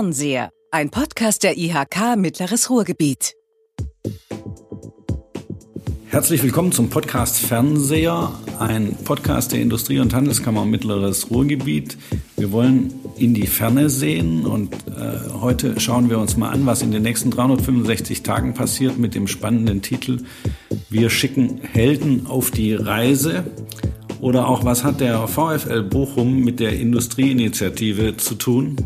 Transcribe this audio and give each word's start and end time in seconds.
Fernseher, 0.00 0.50
ein 0.70 0.88
Podcast 0.88 1.42
der 1.42 1.58
IHK 1.58 2.16
Mittleres 2.16 2.70
Ruhrgebiet. 2.70 3.34
Herzlich 6.06 6.42
willkommen 6.42 6.72
zum 6.72 6.88
Podcast 6.88 7.36
Fernseher, 7.36 8.32
ein 8.58 8.96
Podcast 9.04 9.52
der 9.52 9.60
Industrie- 9.60 10.00
und 10.00 10.14
Handelskammer 10.14 10.64
Mittleres 10.64 11.30
Ruhrgebiet. 11.30 11.98
Wir 12.38 12.50
wollen 12.50 12.94
in 13.18 13.34
die 13.34 13.46
Ferne 13.46 13.90
sehen 13.90 14.46
und 14.46 14.72
äh, 14.72 15.34
heute 15.38 15.78
schauen 15.78 16.08
wir 16.08 16.18
uns 16.18 16.34
mal 16.38 16.48
an, 16.48 16.64
was 16.64 16.80
in 16.80 16.92
den 16.92 17.02
nächsten 17.02 17.30
365 17.30 18.22
Tagen 18.22 18.54
passiert 18.54 18.96
mit 18.96 19.14
dem 19.14 19.26
spannenden 19.26 19.82
Titel 19.82 20.22
Wir 20.88 21.10
schicken 21.10 21.60
Helden 21.60 22.26
auf 22.26 22.50
die 22.50 22.72
Reise. 22.72 23.44
Oder 24.22 24.48
auch, 24.48 24.64
was 24.64 24.82
hat 24.82 25.00
der 25.00 25.28
VfL 25.28 25.82
Bochum 25.82 26.40
mit 26.40 26.58
der 26.58 26.72
Industrieinitiative 26.72 28.16
zu 28.16 28.36
tun? 28.36 28.76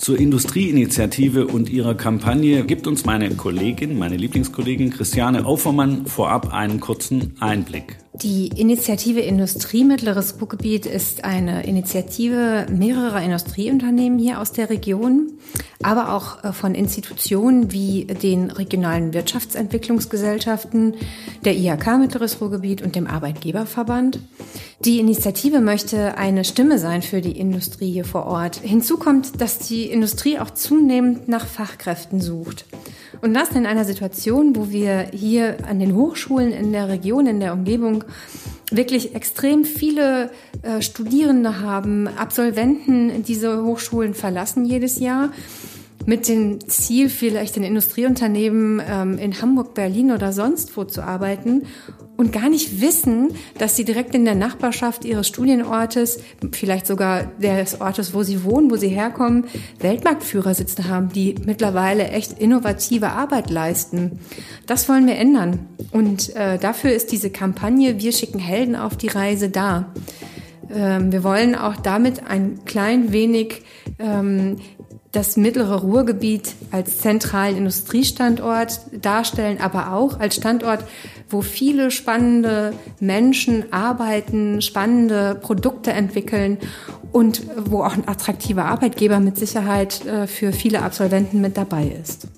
Zur 0.00 0.18
Industrieinitiative 0.18 1.46
und 1.46 1.68
ihrer 1.68 1.94
Kampagne 1.94 2.64
gibt 2.64 2.86
uns 2.86 3.04
meine 3.04 3.28
Kollegin, 3.34 3.98
meine 3.98 4.16
Lieblingskollegin 4.16 4.88
Christiane 4.88 5.44
Aufermann 5.44 6.06
vorab 6.06 6.54
einen 6.54 6.80
kurzen 6.80 7.34
Einblick. 7.38 7.98
Die 8.14 8.48
Initiative 8.48 9.20
Industrie 9.20 9.84
Mittleres 9.84 10.40
Ruhrgebiet 10.40 10.86
ist 10.86 11.24
eine 11.24 11.66
Initiative 11.66 12.64
mehrerer 12.70 13.20
Industrieunternehmen 13.20 14.18
hier 14.18 14.40
aus 14.40 14.52
der 14.52 14.70
Region, 14.70 15.32
aber 15.82 16.14
auch 16.14 16.44
äh, 16.44 16.52
von 16.52 16.74
Institutionen 16.74 17.72
wie 17.72 18.04
den 18.04 18.50
regionalen 18.50 19.14
Wirtschaftsentwicklungsgesellschaften, 19.14 20.94
der 21.44 21.56
IHK 21.56 21.98
Mittleres 21.98 22.40
Ruhrgebiet 22.40 22.82
und 22.82 22.96
dem 22.96 23.06
Arbeitgeberverband. 23.06 24.18
Die 24.84 24.98
Initiative 24.98 25.60
möchte 25.60 26.18
eine 26.18 26.44
Stimme 26.44 26.78
sein 26.78 27.02
für 27.02 27.20
die 27.20 27.38
Industrie 27.38 27.92
hier 27.92 28.04
vor 28.04 28.26
Ort. 28.26 28.56
Hinzu 28.56 28.98
kommt, 28.98 29.40
dass 29.40 29.58
die 29.58 29.86
Industrie 29.86 30.38
auch 30.38 30.50
zunehmend 30.50 31.28
nach 31.28 31.46
Fachkräften 31.46 32.20
sucht. 32.20 32.66
Und 33.22 33.34
das 33.34 33.50
in 33.50 33.66
einer 33.66 33.84
Situation, 33.84 34.56
wo 34.56 34.70
wir 34.70 35.08
hier 35.12 35.58
an 35.68 35.78
den 35.78 35.94
Hochschulen 35.94 36.52
in 36.52 36.72
der 36.72 36.88
Region, 36.88 37.26
in 37.26 37.40
der 37.40 37.52
Umgebung 37.52 38.04
wirklich 38.70 39.14
extrem 39.14 39.64
viele 39.64 40.30
äh, 40.62 40.82
Studierende 40.82 41.60
haben, 41.60 42.08
Absolventen 42.08 43.22
diese 43.24 43.62
Hochschulen 43.64 44.14
verlassen 44.14 44.64
jedes 44.64 44.98
Jahr 44.98 45.30
mit 46.06 46.28
dem 46.28 46.60
Ziel, 46.68 47.08
vielleicht 47.08 47.56
in 47.56 47.62
Industrieunternehmen 47.62 48.82
ähm, 48.88 49.18
in 49.18 49.40
Hamburg, 49.40 49.74
Berlin 49.74 50.12
oder 50.12 50.32
sonst 50.32 50.76
wo 50.76 50.84
zu 50.84 51.02
arbeiten 51.02 51.62
und 52.20 52.34
gar 52.34 52.50
nicht 52.50 52.82
wissen, 52.82 53.32
dass 53.56 53.76
sie 53.76 53.84
direkt 53.86 54.14
in 54.14 54.26
der 54.26 54.34
Nachbarschaft 54.34 55.06
ihres 55.06 55.26
Studienortes, 55.26 56.20
vielleicht 56.52 56.86
sogar 56.86 57.24
des 57.40 57.80
Ortes, 57.80 58.12
wo 58.12 58.22
sie 58.22 58.44
wohnen, 58.44 58.70
wo 58.70 58.76
sie 58.76 58.88
herkommen, 58.88 59.46
Weltmarktführer 59.78 60.52
sitzen 60.52 60.86
haben, 60.88 61.08
die 61.08 61.36
mittlerweile 61.46 62.08
echt 62.08 62.38
innovative 62.38 63.12
Arbeit 63.12 63.48
leisten. 63.48 64.18
Das 64.66 64.86
wollen 64.86 65.06
wir 65.06 65.16
ändern. 65.16 65.60
Und 65.92 66.36
äh, 66.36 66.58
dafür 66.58 66.92
ist 66.92 67.10
diese 67.10 67.30
Kampagne 67.30 68.00
Wir 68.00 68.12
schicken 68.12 68.38
Helden 68.38 68.76
auf 68.76 68.98
die 68.98 69.08
Reise 69.08 69.48
da. 69.48 69.90
Ähm, 70.70 71.12
wir 71.12 71.24
wollen 71.24 71.54
auch 71.54 71.76
damit 71.76 72.26
ein 72.26 72.66
klein 72.66 73.12
wenig 73.12 73.62
ähm, 73.98 74.56
das 75.12 75.36
mittlere 75.36 75.80
Ruhrgebiet 75.80 76.54
als 76.70 76.98
zentralen 76.98 77.56
Industriestandort 77.56 78.80
darstellen, 78.92 79.60
aber 79.60 79.92
auch 79.92 80.20
als 80.20 80.36
Standort, 80.36 80.84
wo 81.28 81.42
viele 81.42 81.90
spannende 81.90 82.72
Menschen 83.00 83.72
arbeiten, 83.72 84.62
spannende 84.62 85.34
Produkte 85.34 85.92
entwickeln 85.92 86.58
und 87.12 87.42
wo 87.56 87.82
auch 87.82 87.94
ein 87.94 88.06
attraktiver 88.06 88.66
Arbeitgeber 88.66 89.18
mit 89.18 89.36
Sicherheit 89.36 90.06
äh, 90.06 90.26
für 90.28 90.52
viele 90.52 90.82
Absolventen 90.82 91.40
mit 91.40 91.56
dabei 91.56 91.92
ist. 92.00 92.28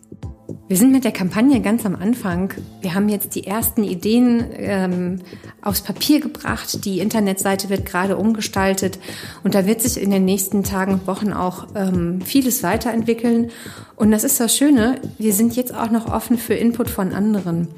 Wir 0.72 0.78
sind 0.78 0.92
mit 0.92 1.04
der 1.04 1.12
Kampagne 1.12 1.60
ganz 1.60 1.84
am 1.84 1.94
Anfang. 1.94 2.54
Wir 2.80 2.94
haben 2.94 3.10
jetzt 3.10 3.34
die 3.34 3.46
ersten 3.46 3.84
Ideen 3.84 4.42
ähm, 4.56 5.18
aufs 5.60 5.82
Papier 5.82 6.18
gebracht. 6.18 6.86
Die 6.86 7.00
Internetseite 7.00 7.68
wird 7.68 7.84
gerade 7.84 8.16
umgestaltet 8.16 8.98
und 9.44 9.54
da 9.54 9.66
wird 9.66 9.82
sich 9.82 10.02
in 10.02 10.10
den 10.10 10.24
nächsten 10.24 10.64
Tagen 10.64 10.94
und 10.94 11.06
Wochen 11.06 11.34
auch 11.34 11.66
ähm, 11.74 12.22
vieles 12.22 12.62
weiterentwickeln. 12.62 13.50
Und 13.96 14.12
das 14.12 14.24
ist 14.24 14.40
das 14.40 14.56
Schöne, 14.56 14.98
wir 15.18 15.34
sind 15.34 15.56
jetzt 15.56 15.74
auch 15.74 15.90
noch 15.90 16.10
offen 16.10 16.38
für 16.38 16.54
Input 16.54 16.88
von 16.88 17.12
anderen. 17.12 17.68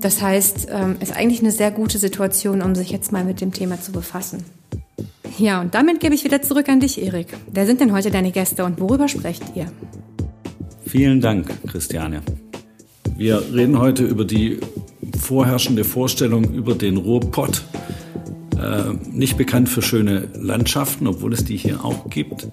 Das 0.00 0.20
heißt, 0.20 0.66
ähm, 0.72 0.96
ist 0.98 1.16
eigentlich 1.16 1.38
eine 1.38 1.52
sehr 1.52 1.70
gute 1.70 1.98
Situation, 1.98 2.62
um 2.62 2.74
sich 2.74 2.90
jetzt 2.90 3.12
mal 3.12 3.22
mit 3.22 3.40
dem 3.42 3.52
Thema 3.52 3.80
zu 3.80 3.92
befassen. 3.92 4.42
Ja, 5.38 5.60
und 5.60 5.76
damit 5.76 6.00
gebe 6.00 6.16
ich 6.16 6.24
wieder 6.24 6.42
zurück 6.42 6.68
an 6.68 6.80
dich, 6.80 7.00
Erik. 7.00 7.28
Wer 7.52 7.66
sind 7.66 7.80
denn 7.80 7.92
heute 7.92 8.10
deine 8.10 8.32
Gäste 8.32 8.64
und 8.64 8.80
worüber 8.80 9.06
sprecht 9.06 9.44
ihr? 9.54 9.68
Vielen 10.94 11.20
Dank, 11.20 11.48
Christiane. 11.66 12.22
Wir 13.16 13.42
reden 13.52 13.80
heute 13.80 14.04
über 14.04 14.24
die 14.24 14.60
vorherrschende 15.18 15.82
Vorstellung 15.82 16.54
über 16.54 16.76
den 16.76 16.98
Ruhrpott. 16.98 17.64
Äh, 18.56 18.94
nicht 19.10 19.36
bekannt 19.36 19.68
für 19.68 19.82
schöne 19.82 20.28
Landschaften, 20.36 21.08
obwohl 21.08 21.32
es 21.32 21.44
die 21.44 21.56
hier 21.56 21.84
auch 21.84 22.08
gibt, 22.10 22.46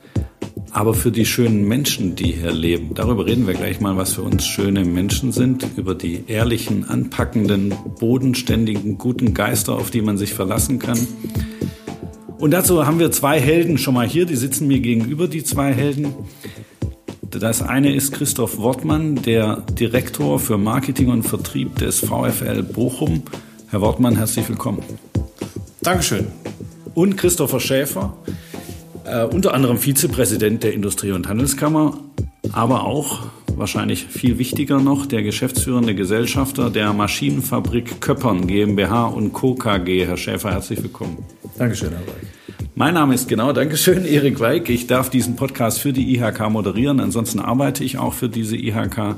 aber 0.72 0.96
für 0.96 1.12
die 1.12 1.28
schönen 1.28 1.68
Menschen, 1.68 2.16
die 2.16 2.32
hier 2.32 2.52
leben. 2.52 2.96
Darüber 2.96 3.28
reden 3.28 3.46
wir 3.46 3.54
gleich 3.54 3.80
mal, 3.80 3.96
was 3.96 4.14
für 4.14 4.24
uns 4.24 4.44
schöne 4.44 4.86
Menschen 4.86 5.32
sind, 5.32 5.64
über 5.78 5.94
die 5.94 6.24
ehrlichen, 6.26 6.86
anpackenden, 6.86 7.76
bodenständigen, 8.00 8.98
guten 8.98 9.36
Geister, 9.36 9.74
auf 9.74 9.92
die 9.92 10.02
man 10.02 10.18
sich 10.18 10.34
verlassen 10.34 10.80
kann. 10.80 10.98
Und 12.40 12.50
dazu 12.50 12.88
haben 12.88 12.98
wir 12.98 13.12
zwei 13.12 13.40
Helden 13.40 13.78
schon 13.78 13.94
mal 13.94 14.08
hier, 14.08 14.26
die 14.26 14.36
sitzen 14.36 14.68
mir 14.68 14.80
gegenüber, 14.80 15.28
die 15.28 15.44
zwei 15.44 15.74
Helden. 15.74 16.16
Das 17.40 17.62
eine 17.62 17.96
ist 17.96 18.12
Christoph 18.12 18.58
Wortmann, 18.58 19.16
der 19.16 19.64
Direktor 19.80 20.38
für 20.38 20.58
Marketing 20.58 21.10
und 21.10 21.24
Vertrieb 21.24 21.78
des 21.78 22.00
VfL 22.00 22.62
Bochum. 22.62 23.24
Herr 23.70 23.80
Wortmann, 23.80 24.18
herzlich 24.18 24.48
willkommen. 24.50 24.84
Dankeschön. 25.82 26.28
Und 26.94 27.16
Christopher 27.16 27.62
Schäfer, 27.62 28.18
äh, 29.06 29.24
unter 29.24 29.54
anderem 29.54 29.78
Vizepräsident 29.78 30.64
der 30.64 30.74
Industrie- 30.74 31.14
und 31.14 31.30
Handelskammer, 31.30 31.98
aber 32.52 32.84
auch 32.84 33.20
wahrscheinlich 33.56 34.06
viel 34.06 34.38
wichtiger 34.38 34.80
noch 34.80 35.06
der 35.06 35.24
geschäftsführende 35.24 35.96
Gesellschafter 35.96 36.70
der 36.70 36.92
Maschinenfabrik 36.92 38.02
Köppern 38.02 38.46
GmbH 38.46 39.06
und 39.06 39.32
Co. 39.32 39.56
KG. 39.56 40.06
Herr 40.06 40.18
Schäfer, 40.18 40.52
herzlich 40.52 40.84
willkommen. 40.84 41.18
Dankeschön, 41.58 41.92
Herr 41.92 42.02
Weig. 42.02 42.41
Mein 42.82 42.96
Name 42.96 43.14
ist 43.14 43.28
genau, 43.28 43.54
Dankeschön, 43.54 44.06
Erik 44.06 44.40
Weig. 44.40 44.68
Ich 44.68 44.88
darf 44.88 45.12
diesen 45.12 45.36
Podcast 45.36 45.78
für 45.78 45.94
die 45.94 46.16
IHK 46.16 46.50
moderieren. 46.50 47.00
Ansonsten 47.00 47.40
arbeite 47.40 47.84
ich 47.84 48.00
auch 48.00 48.16
für 48.16 48.28
diese 48.28 48.58
IHK. 48.58 49.18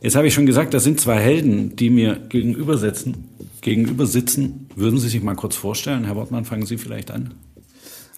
Jetzt 0.00 0.14
habe 0.14 0.28
ich 0.28 0.34
schon 0.34 0.46
gesagt, 0.46 0.74
das 0.74 0.84
sind 0.84 1.00
zwei 1.00 1.18
Helden, 1.18 1.74
die 1.74 1.90
mir 1.90 2.14
gegenüber 2.14 2.78
sitzen. 2.78 3.28
Gegenüber 3.62 4.06
sitzen. 4.06 4.68
Würden 4.76 5.00
Sie 5.00 5.08
sich 5.08 5.20
mal 5.24 5.34
kurz 5.34 5.56
vorstellen? 5.56 6.04
Herr 6.04 6.14
Wortmann, 6.14 6.44
fangen 6.44 6.66
Sie 6.66 6.78
vielleicht 6.78 7.10
an. 7.10 7.34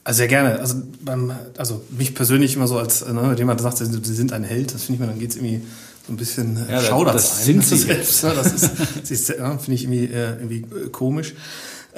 Also 0.05 0.19
sehr 0.19 0.29
gerne. 0.29 0.61
Also, 0.61 0.83
beim, 1.01 1.33
also 1.57 1.83
mich 1.97 2.15
persönlich 2.15 2.55
immer 2.55 2.69
so 2.69 2.77
als, 2.77 3.01
ne, 3.09 3.31
wenn 3.31 3.39
jemand 3.39 3.63
sagt, 3.63 3.79
Sie 3.79 4.15
sind 4.15 4.35
ein 4.35 4.45
Held, 4.45 4.75
das 4.75 4.85
finde 4.85 4.97
ich 4.97 5.01
mir, 5.01 5.07
dann 5.07 5.19
geht 5.19 5.31
es 5.31 5.37
irgendwie 5.37 5.63
so 6.07 6.13
ein 6.13 6.19
bisschen 6.19 6.59
ja, 6.71 6.83
schaudert 6.83 7.15
das, 7.15 7.31
das 7.31 7.45
sind 7.47 7.65
Sie 7.65 7.79
selbst. 7.79 8.23
Ne, 8.25 8.33
das 8.35 8.53
ist, 8.53 8.71
das 9.01 9.11
ist 9.11 9.29
ja, 9.31 9.57
finde 9.57 9.73
ich 9.73 9.85
irgendwie, 9.85 10.05
äh, 10.05 10.35
irgendwie 10.35 10.67
komisch. 10.93 11.33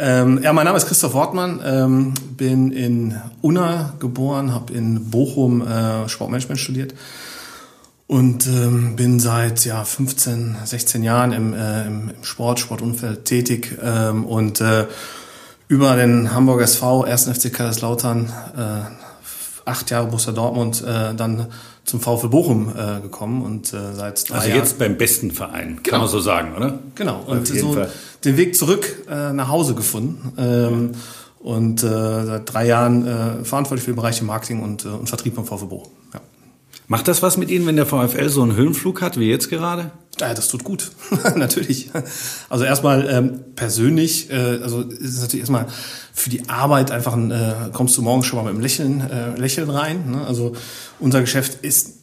Ähm, 0.00 0.40
ja, 0.44 0.52
mein 0.52 0.64
Name 0.64 0.76
ist 0.76 0.86
Christoph 0.86 1.14
Wortmann, 1.14 1.60
ähm, 1.64 2.14
bin 2.36 2.70
in 2.70 3.20
Unna 3.42 3.94
geboren, 3.98 4.54
habe 4.54 4.72
in 4.72 5.10
Bochum 5.10 5.60
äh, 5.66 6.08
Sportmanagement 6.08 6.60
studiert 6.60 6.94
und 8.06 8.46
ähm, 8.46 8.94
bin 8.94 9.18
seit 9.18 9.64
ja 9.64 9.82
15, 9.82 10.54
16 10.64 11.02
Jahren 11.02 11.32
im, 11.32 11.52
äh, 11.52 11.86
im 11.88 12.12
Sport, 12.22 12.60
Sportumfeld 12.60 13.24
tätig 13.24 13.76
ähm, 13.82 14.24
und 14.24 14.60
äh, 14.60 14.86
über 15.66 15.96
den 15.96 16.32
Hamburger 16.32 16.62
SV, 16.62 17.02
1. 17.02 17.24
FC 17.24 17.52
Kaiserslautern, 17.52 18.32
äh, 18.56 19.07
acht 19.68 19.90
Jahre 19.90 20.06
Borussia 20.06 20.32
Dortmund, 20.32 20.82
äh, 20.82 21.14
dann 21.14 21.46
zum 21.84 22.00
VfL 22.00 22.28
Bochum 22.28 22.70
äh, 22.76 23.00
gekommen 23.00 23.42
und 23.42 23.72
äh, 23.72 23.94
seit 23.94 24.28
drei 24.28 24.34
Also 24.36 24.48
Jahren, 24.48 24.58
jetzt 24.60 24.78
beim 24.78 24.96
besten 24.98 25.30
Verein, 25.30 25.76
kann 25.76 25.82
Genau. 25.84 25.98
man 26.00 26.08
so 26.08 26.20
sagen, 26.20 26.54
oder? 26.56 26.78
Genau, 26.94 27.22
und 27.26 27.46
so 27.46 27.72
Fall. 27.72 27.90
den 28.24 28.36
Weg 28.36 28.56
zurück 28.56 29.04
äh, 29.10 29.32
nach 29.32 29.48
Hause 29.48 29.74
gefunden. 29.74 30.32
Ähm, 30.36 30.92
und 31.40 31.82
äh, 31.84 31.86
seit 32.26 32.52
drei 32.52 32.66
Jahren 32.66 33.06
äh, 33.06 33.44
verantwortlich 33.44 33.84
für 33.84 33.92
die 33.92 33.96
Bereiche 33.96 34.24
Marketing 34.24 34.60
und, 34.60 34.84
äh, 34.84 34.88
und 34.88 35.08
Vertrieb 35.08 35.36
beim 35.36 35.44
VfB 35.44 35.66
Bochum. 35.66 35.92
Ja. 36.12 36.20
Macht 36.90 37.06
das 37.06 37.22
was 37.22 37.36
mit 37.36 37.50
Ihnen, 37.50 37.66
wenn 37.66 37.76
der 37.76 37.84
VfL 37.84 38.30
so 38.30 38.42
einen 38.42 38.56
Höhenflug 38.56 39.02
hat, 39.02 39.20
wie 39.20 39.28
jetzt 39.28 39.50
gerade? 39.50 39.90
Ja, 40.18 40.32
das 40.32 40.48
tut 40.48 40.64
gut, 40.64 40.90
natürlich. 41.36 41.90
Also 42.48 42.64
erstmal 42.64 43.06
ähm, 43.10 43.40
persönlich, 43.54 44.30
äh, 44.30 44.58
also 44.62 44.80
ist 44.80 45.20
natürlich 45.20 45.42
erstmal 45.42 45.66
für 46.14 46.30
die 46.30 46.48
Arbeit 46.48 46.90
einfach 46.90 47.12
ein, 47.12 47.30
äh, 47.30 47.70
kommst 47.74 47.96
du 47.98 48.02
morgens 48.02 48.24
schon 48.24 48.38
mal 48.38 48.44
mit 48.44 48.52
einem 48.52 48.62
Lächeln, 48.62 49.00
äh, 49.02 49.38
Lächeln 49.38 49.68
rein. 49.68 50.12
Ne? 50.12 50.26
Also 50.26 50.54
unser 50.98 51.20
Geschäft 51.20 51.62
ist 51.62 51.97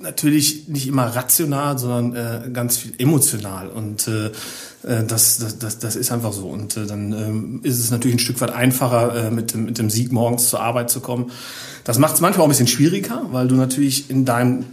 natürlich 0.00 0.68
nicht 0.68 0.86
immer 0.86 1.06
rational, 1.06 1.78
sondern 1.78 2.14
äh, 2.14 2.50
ganz 2.50 2.76
viel 2.76 2.92
emotional. 2.98 3.68
Und 3.68 4.08
äh, 4.08 4.26
äh 4.84 5.04
das, 5.04 5.38
das, 5.38 5.58
das, 5.58 5.78
das 5.78 5.96
ist 5.96 6.12
einfach 6.12 6.32
so. 6.32 6.46
Und 6.46 6.76
äh, 6.76 6.86
dann 6.86 7.12
ähm, 7.12 7.60
ist 7.62 7.78
es 7.78 7.90
natürlich 7.90 8.16
ein 8.16 8.20
Stück 8.20 8.40
weit 8.40 8.52
einfacher, 8.52 9.26
äh, 9.26 9.30
mit, 9.30 9.54
dem, 9.54 9.64
mit 9.64 9.78
dem 9.78 9.90
Sieg 9.90 10.12
morgens 10.12 10.48
zur 10.48 10.60
Arbeit 10.60 10.90
zu 10.90 11.00
kommen. 11.00 11.30
Das 11.84 11.98
macht 11.98 12.14
es 12.14 12.20
manchmal 12.20 12.42
auch 12.42 12.48
ein 12.48 12.50
bisschen 12.50 12.66
schwieriger, 12.66 13.26
weil 13.30 13.48
du 13.48 13.56
natürlich 13.56 14.10
in 14.10 14.24
deinem 14.24 14.66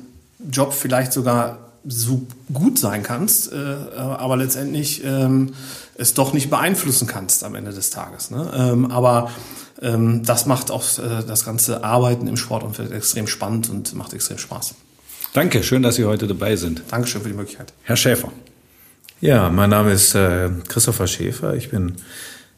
Job 0.52 0.74
vielleicht 0.74 1.14
sogar 1.14 1.60
so 1.88 2.26
gut 2.52 2.80
sein 2.80 3.04
kannst, 3.04 3.52
äh, 3.52 3.76
aber 3.98 4.38
letztendlich 4.38 5.04
ähm, 5.04 5.54
es 5.96 6.14
doch 6.14 6.34
nicht 6.34 6.50
beeinflussen 6.50 7.08
kannst 7.08 7.44
am 7.44 7.56
Ende 7.56 7.72
des 7.72 7.90
Tages. 7.90 8.32
Ne? 8.32 8.52
Ähm, 8.56 8.92
aber 8.92 9.32
ähm, 9.82 10.24
das 10.24 10.46
macht 10.46 10.72
auch 10.72 10.84
äh, 10.98 11.24
das 11.26 11.46
ganze 11.46 11.84
Arbeiten 11.84 12.28
im 12.28 12.38
Sportumfeld 12.38 12.92
extrem 12.92 13.28
spannend 13.28 13.70
und 13.70 13.94
macht 13.94 14.14
extrem 14.14 14.38
Spaß. 14.38 14.76
Danke, 15.36 15.64
schön, 15.64 15.84
dass 15.84 15.96
Sie 15.96 16.06
heute 16.06 16.28
dabei 16.28 16.56
sind. 16.56 16.84
Dankeschön 16.90 17.22
für 17.22 17.28
die 17.28 17.36
Möglichkeit. 17.36 17.74
Herr 17.84 17.98
Schäfer. 17.98 18.32
Ja, 19.20 19.50
mein 19.50 19.70
Name 19.70 19.92
ist 19.92 20.16
äh, 20.16 20.50
Christopher 20.70 21.08
Schäfer. 21.08 21.56
Ich 21.56 21.72
bin 21.72 21.98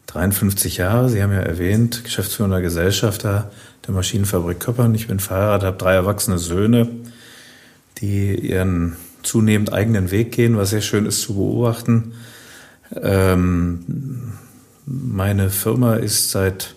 53 0.06 0.78
Jahre. 0.78 1.10
Sie 1.10 1.24
haben 1.24 1.32
ja 1.32 1.40
erwähnt, 1.40 2.04
Geschäftsführender 2.04 2.62
Gesellschafter 2.62 3.50
der 3.88 3.96
Maschinenfabrik 3.96 4.60
Köppern. 4.60 4.94
Ich 4.94 5.08
bin 5.08 5.20
verheiratet, 5.20 5.66
habe 5.66 5.78
drei 5.78 5.96
erwachsene 5.96 6.38
Söhne, 6.38 6.88
die 7.98 8.36
ihren 8.36 8.96
zunehmend 9.24 9.74
eigenen 9.74 10.12
Weg 10.12 10.34
gehen, 10.34 10.56
was 10.56 10.70
sehr 10.70 10.82
schön 10.82 11.08
ist 11.08 11.24
zu 11.24 11.34
beobachten. 11.34 12.14
Ähm, 12.96 14.34
meine 14.86 15.50
Firma 15.50 15.96
ist 15.96 16.30
seit 16.30 16.76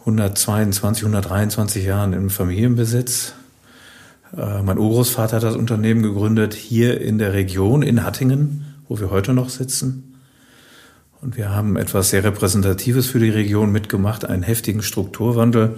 122, 0.00 1.02
123 1.02 1.82
Jahren 1.82 2.12
im 2.12 2.28
Familienbesitz. 2.28 3.32
Äh, 4.36 4.62
mein 4.62 4.78
Urgroßvater 4.78 5.36
hat 5.36 5.42
das 5.42 5.56
Unternehmen 5.56 6.02
gegründet 6.02 6.54
hier 6.54 7.00
in 7.00 7.18
der 7.18 7.34
Region, 7.34 7.82
in 7.82 8.02
Hattingen, 8.02 8.64
wo 8.88 8.98
wir 9.00 9.10
heute 9.10 9.32
noch 9.32 9.48
sitzen. 9.48 10.14
Und 11.20 11.36
wir 11.36 11.50
haben 11.50 11.76
etwas 11.76 12.10
sehr 12.10 12.24
Repräsentatives 12.24 13.06
für 13.06 13.18
die 13.18 13.30
Region 13.30 13.72
mitgemacht, 13.72 14.24
einen 14.24 14.42
heftigen 14.42 14.82
Strukturwandel. 14.82 15.76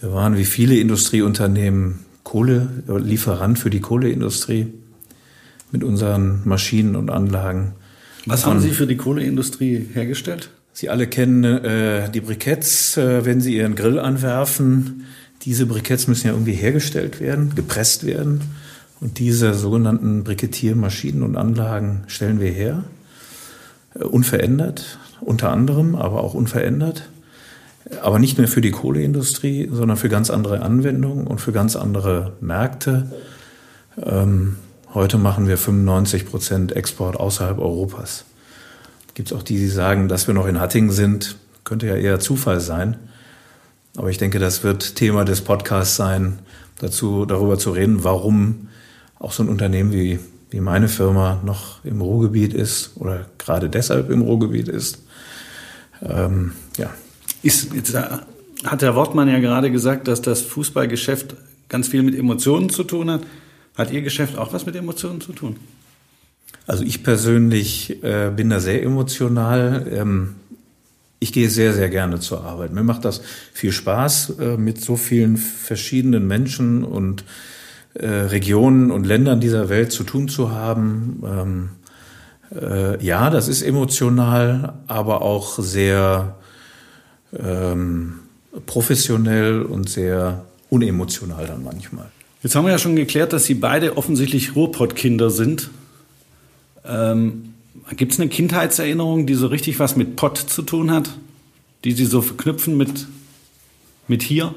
Wir 0.00 0.12
waren 0.12 0.36
wie 0.36 0.44
viele 0.44 0.76
Industrieunternehmen 0.76 2.00
Kohlelieferant 2.24 3.58
für 3.58 3.70
die 3.70 3.80
Kohleindustrie 3.80 4.72
mit 5.70 5.84
unseren 5.84 6.40
Maschinen 6.44 6.96
und 6.96 7.10
Anlagen. 7.10 7.74
Was 8.26 8.46
haben 8.46 8.60
Sie 8.60 8.70
für 8.70 8.86
die 8.86 8.96
Kohleindustrie 8.96 9.86
hergestellt? 9.92 10.50
Sie 10.72 10.88
alle 10.88 11.06
kennen 11.06 11.44
äh, 11.44 12.10
die 12.10 12.20
Briketts, 12.20 12.96
äh, 12.96 13.24
wenn 13.24 13.40
Sie 13.40 13.56
Ihren 13.56 13.76
Grill 13.76 13.98
anwerfen. 13.98 15.04
Diese 15.44 15.66
Briketts 15.66 16.06
müssen 16.08 16.26
ja 16.26 16.32
irgendwie 16.32 16.54
hergestellt 16.54 17.20
werden, 17.20 17.54
gepresst 17.54 18.06
werden. 18.06 18.40
Und 19.00 19.18
diese 19.18 19.52
sogenannten 19.52 20.24
Brikettiermaschinen 20.24 21.22
und 21.22 21.36
Anlagen 21.36 22.04
stellen 22.06 22.40
wir 22.40 22.50
her. 22.50 22.84
Äh, 23.94 24.04
unverändert, 24.04 24.98
unter 25.20 25.50
anderem, 25.50 25.94
aber 25.94 26.22
auch 26.22 26.34
unverändert. 26.34 27.08
Aber 28.00 28.18
nicht 28.18 28.38
mehr 28.38 28.48
für 28.48 28.62
die 28.62 28.70
Kohleindustrie, 28.70 29.68
sondern 29.70 29.98
für 29.98 30.08
ganz 30.08 30.30
andere 30.30 30.62
Anwendungen 30.62 31.26
und 31.26 31.40
für 31.40 31.52
ganz 31.52 31.76
andere 31.76 32.32
Märkte. 32.40 33.12
Ähm, 34.02 34.56
heute 34.94 35.18
machen 35.18 35.48
wir 35.48 35.58
95 35.58 36.24
Prozent 36.24 36.72
Export 36.72 37.16
außerhalb 37.16 37.58
Europas. 37.58 38.24
Gibt 39.12 39.30
es 39.30 39.36
auch 39.36 39.42
die, 39.42 39.58
die 39.58 39.68
sagen, 39.68 40.08
dass 40.08 40.26
wir 40.26 40.34
noch 40.34 40.46
in 40.46 40.60
Hattingen 40.60 40.90
sind. 40.90 41.36
Könnte 41.62 41.86
ja 41.86 41.96
eher 41.96 42.20
Zufall 42.20 42.60
sein. 42.60 42.96
Aber 43.96 44.10
ich 44.10 44.18
denke, 44.18 44.38
das 44.38 44.64
wird 44.64 44.96
Thema 44.96 45.24
des 45.24 45.40
Podcasts 45.40 45.96
sein, 45.96 46.40
dazu, 46.78 47.26
darüber 47.26 47.58
zu 47.58 47.70
reden, 47.70 48.04
warum 48.04 48.68
auch 49.18 49.32
so 49.32 49.42
ein 49.42 49.48
Unternehmen 49.48 49.92
wie, 49.92 50.18
wie 50.50 50.60
meine 50.60 50.88
Firma 50.88 51.40
noch 51.44 51.84
im 51.84 52.00
Ruhrgebiet 52.00 52.52
ist 52.52 52.92
oder 52.96 53.26
gerade 53.38 53.70
deshalb 53.70 54.10
im 54.10 54.22
Ruhrgebiet 54.22 54.68
ist. 54.68 55.02
Ähm, 56.02 56.52
ja. 56.76 56.90
Ist, 57.42 57.72
jetzt 57.74 57.94
hat 57.94 58.82
Herr 58.82 58.94
Wortmann 58.94 59.28
ja 59.28 59.38
gerade 59.38 59.70
gesagt, 59.70 60.08
dass 60.08 60.22
das 60.22 60.42
Fußballgeschäft 60.42 61.36
ganz 61.68 61.88
viel 61.88 62.02
mit 62.02 62.18
Emotionen 62.18 62.70
zu 62.70 62.84
tun 62.84 63.10
hat. 63.10 63.22
Hat 63.76 63.92
Ihr 63.92 64.02
Geschäft 64.02 64.38
auch 64.38 64.52
was 64.52 64.66
mit 64.66 64.76
Emotionen 64.76 65.20
zu 65.20 65.32
tun? 65.32 65.56
Also 66.66 66.84
ich 66.84 67.02
persönlich 67.02 68.02
äh, 68.02 68.30
bin 68.34 68.50
da 68.50 68.60
sehr 68.60 68.82
emotional. 68.82 69.86
Ähm, 69.92 70.36
ich 71.24 71.32
gehe 71.32 71.48
sehr, 71.48 71.72
sehr 71.72 71.88
gerne 71.88 72.20
zur 72.20 72.44
Arbeit. 72.44 72.74
Mir 72.74 72.82
macht 72.82 73.06
das 73.06 73.22
viel 73.54 73.72
Spaß, 73.72 74.34
äh, 74.38 74.56
mit 74.58 74.82
so 74.82 74.96
vielen 74.96 75.38
verschiedenen 75.38 76.26
Menschen 76.26 76.84
und 76.84 77.24
äh, 77.94 78.06
Regionen 78.06 78.90
und 78.90 79.06
Ländern 79.06 79.40
dieser 79.40 79.70
Welt 79.70 79.90
zu 79.90 80.04
tun 80.04 80.28
zu 80.28 80.50
haben. 80.50 81.22
Ähm, 81.24 81.68
äh, 82.60 83.02
ja, 83.02 83.30
das 83.30 83.48
ist 83.48 83.62
emotional, 83.62 84.74
aber 84.86 85.22
auch 85.22 85.58
sehr 85.58 86.36
ähm, 87.34 88.16
professionell 88.66 89.62
und 89.62 89.88
sehr 89.88 90.44
unemotional 90.68 91.46
dann 91.46 91.64
manchmal. 91.64 92.10
Jetzt 92.42 92.54
haben 92.54 92.66
wir 92.66 92.72
ja 92.72 92.78
schon 92.78 92.96
geklärt, 92.96 93.32
dass 93.32 93.44
Sie 93.44 93.54
beide 93.54 93.96
offensichtlich 93.96 94.54
Ruhrpott-Kinder 94.54 95.30
sind. 95.30 95.70
Ähm, 96.84 97.53
Gibt 97.90 98.12
es 98.12 98.20
eine 98.20 98.30
Kindheitserinnerung, 98.30 99.26
die 99.26 99.34
so 99.34 99.46
richtig 99.46 99.78
was 99.78 99.94
mit 99.96 100.16
Pott 100.16 100.38
zu 100.38 100.62
tun 100.62 100.90
hat, 100.90 101.16
die 101.84 101.92
Sie 101.92 102.06
so 102.06 102.22
verknüpfen 102.22 102.76
mit, 102.76 103.06
mit 104.08 104.22
hier? 104.22 104.54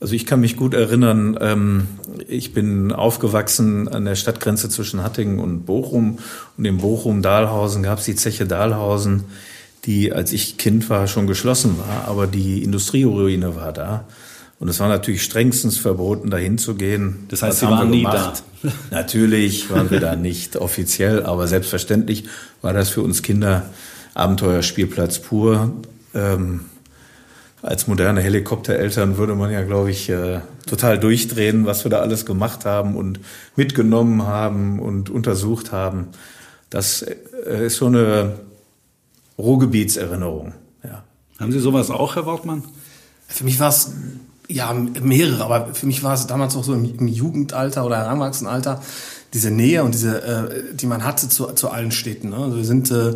Also 0.00 0.14
ich 0.14 0.26
kann 0.26 0.40
mich 0.40 0.56
gut 0.56 0.74
erinnern, 0.74 1.36
ähm, 1.40 1.88
ich 2.28 2.52
bin 2.52 2.92
aufgewachsen 2.92 3.88
an 3.88 4.04
der 4.04 4.14
Stadtgrenze 4.14 4.68
zwischen 4.68 5.02
Hattingen 5.02 5.40
und 5.40 5.64
Bochum. 5.64 6.18
Und 6.56 6.64
in 6.64 6.78
Bochum-Dahlhausen 6.78 7.82
gab 7.82 7.98
es 7.98 8.04
die 8.04 8.14
Zeche 8.14 8.46
Dahlhausen, 8.46 9.24
die, 9.86 10.12
als 10.12 10.32
ich 10.32 10.56
Kind 10.56 10.88
war, 10.90 11.08
schon 11.08 11.26
geschlossen 11.26 11.78
war, 11.78 12.06
aber 12.06 12.26
die 12.26 12.62
Industrieruine 12.62 13.56
war 13.56 13.72
da. 13.72 14.04
Und 14.60 14.68
es 14.68 14.80
war 14.80 14.88
natürlich 14.88 15.22
strengstens 15.22 15.78
verboten, 15.78 16.30
dahin 16.30 16.58
zu 16.58 16.74
gehen. 16.74 17.26
Das 17.28 17.42
heißt, 17.42 17.60
Sie 17.60 17.66
waren 17.66 17.90
nie 17.90 18.02
da. 18.02 18.32
natürlich 18.90 19.70
waren 19.70 19.90
wir 19.90 20.00
da 20.00 20.16
nicht 20.16 20.56
offiziell, 20.56 21.24
aber 21.24 21.46
selbstverständlich 21.46 22.24
war 22.60 22.72
das 22.72 22.88
für 22.88 23.02
uns 23.02 23.22
Kinder 23.22 23.70
Abenteuerspielplatz 24.14 25.20
pur. 25.20 25.72
Ähm, 26.12 26.62
als 27.62 27.86
moderne 27.86 28.20
Helikoptereltern 28.20 29.16
würde 29.16 29.34
man 29.34 29.52
ja, 29.52 29.62
glaube 29.62 29.90
ich, 29.90 30.08
äh, 30.08 30.40
total 30.66 30.98
durchdrehen, 30.98 31.66
was 31.66 31.84
wir 31.84 31.90
da 31.90 32.00
alles 32.00 32.26
gemacht 32.26 32.64
haben 32.64 32.96
und 32.96 33.20
mitgenommen 33.56 34.26
haben 34.26 34.80
und 34.80 35.10
untersucht 35.10 35.70
haben. 35.70 36.08
Das 36.70 37.02
äh, 37.02 37.66
ist 37.66 37.76
so 37.76 37.86
eine 37.86 38.40
Ruhrgebietserinnerung. 39.38 40.54
Ja. 40.84 41.04
Haben 41.38 41.52
Sie 41.52 41.60
sowas 41.60 41.90
auch, 41.90 42.16
Herr 42.16 42.26
Wortmann? 42.26 42.64
Für 43.26 43.44
mich 43.44 43.60
war 43.60 43.68
es 43.68 43.92
ja, 44.48 44.72
mehrere, 44.72 45.44
aber 45.44 45.74
für 45.74 45.86
mich 45.86 46.02
war 46.02 46.14
es 46.14 46.26
damals 46.26 46.56
auch 46.56 46.64
so 46.64 46.72
im, 46.72 47.06
Jugendalter 47.06 47.84
oder 47.84 47.98
Heranwachsenalter, 47.98 48.82
diese 49.34 49.50
Nähe 49.50 49.84
und 49.84 49.92
diese, 49.92 50.22
äh, 50.22 50.74
die 50.74 50.86
man 50.86 51.04
hatte 51.04 51.28
zu, 51.28 51.52
zu 51.52 51.70
allen 51.70 51.92
Städten. 51.92 52.30
Ne? 52.30 52.36
Also 52.36 52.56
wir 52.56 52.64
sind 52.64 52.90
äh, 52.90 53.14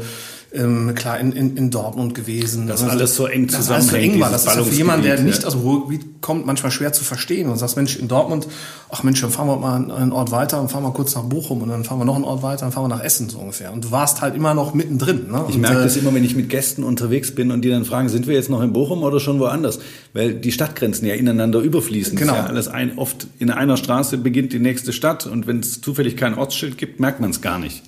ähm, 0.54 0.94
klar 0.94 1.18
in, 1.18 1.32
in, 1.32 1.56
in 1.56 1.70
Dortmund 1.70 2.14
gewesen. 2.14 2.66
Das 2.66 2.82
also, 2.82 2.92
alles 2.92 3.16
so 3.16 3.26
eng 3.26 3.48
zusammenhängt. 3.48 3.82
Das, 3.82 3.90
so 3.90 3.96
eng 3.96 4.20
war. 4.20 4.30
das 4.30 4.46
ist 4.46 4.56
ja 4.56 4.62
für 4.62 4.74
jemanden, 4.74 5.04
der 5.04 5.20
nicht 5.20 5.44
aus 5.44 5.54
dem 5.54 5.62
Ruhrgebiet 5.62 6.20
kommt, 6.20 6.46
manchmal 6.46 6.70
schwer 6.70 6.92
zu 6.92 7.04
verstehen. 7.04 7.48
Und 7.48 7.56
sagst, 7.56 7.76
Mensch, 7.76 7.96
in 7.96 8.08
Dortmund, 8.08 8.46
ach 8.90 9.02
Mensch, 9.02 9.20
dann 9.20 9.30
fahren 9.30 9.48
wir 9.48 9.56
mal 9.56 9.90
einen 9.90 10.12
Ort 10.12 10.30
weiter 10.30 10.60
und 10.60 10.70
fahren 10.70 10.82
wir 10.82 10.92
kurz 10.92 11.14
nach 11.14 11.22
Bochum 11.22 11.62
und 11.62 11.70
dann 11.70 11.84
fahren 11.84 11.98
wir 11.98 12.04
noch 12.04 12.16
einen 12.16 12.24
Ort 12.24 12.42
weiter 12.42 12.66
und 12.66 12.72
fahren 12.72 12.84
wir 12.84 12.96
nach 12.96 13.02
Essen 13.02 13.28
so 13.28 13.38
ungefähr. 13.38 13.72
Und 13.72 13.84
du 13.84 13.90
warst 13.90 14.20
halt 14.20 14.34
immer 14.34 14.52
noch 14.54 14.74
mittendrin. 14.74 15.30
Ne? 15.30 15.44
Ich 15.48 15.56
merke 15.56 15.80
äh, 15.80 15.84
das 15.84 15.96
immer, 15.96 16.12
wenn 16.14 16.24
ich 16.24 16.36
mit 16.36 16.50
Gästen 16.50 16.84
unterwegs 16.84 17.34
bin 17.34 17.50
und 17.50 17.62
die 17.62 17.70
dann 17.70 17.84
fragen, 17.84 18.08
sind 18.08 18.26
wir 18.26 18.34
jetzt 18.34 18.50
noch 18.50 18.62
in 18.62 18.72
Bochum 18.72 19.02
oder 19.02 19.20
schon 19.20 19.40
woanders? 19.40 19.78
Weil 20.12 20.34
die 20.34 20.52
Stadtgrenzen 20.52 21.06
ja 21.06 21.14
ineinander 21.14 21.60
überfließen. 21.60 22.16
Genau. 22.16 22.34
Ja 22.34 22.46
alles 22.46 22.68
ein, 22.68 22.98
oft 22.98 23.26
in 23.38 23.50
einer 23.50 23.76
Straße 23.76 24.18
beginnt 24.18 24.52
die 24.52 24.58
nächste 24.58 24.92
Stadt 24.92 25.26
und 25.26 25.46
wenn 25.46 25.60
es 25.60 25.80
zufällig 25.80 26.16
kein 26.16 26.36
Ortsschild 26.36 26.76
gibt, 26.76 27.00
merkt 27.00 27.20
man 27.20 27.30
es 27.30 27.40
gar 27.40 27.58
nicht. 27.58 27.82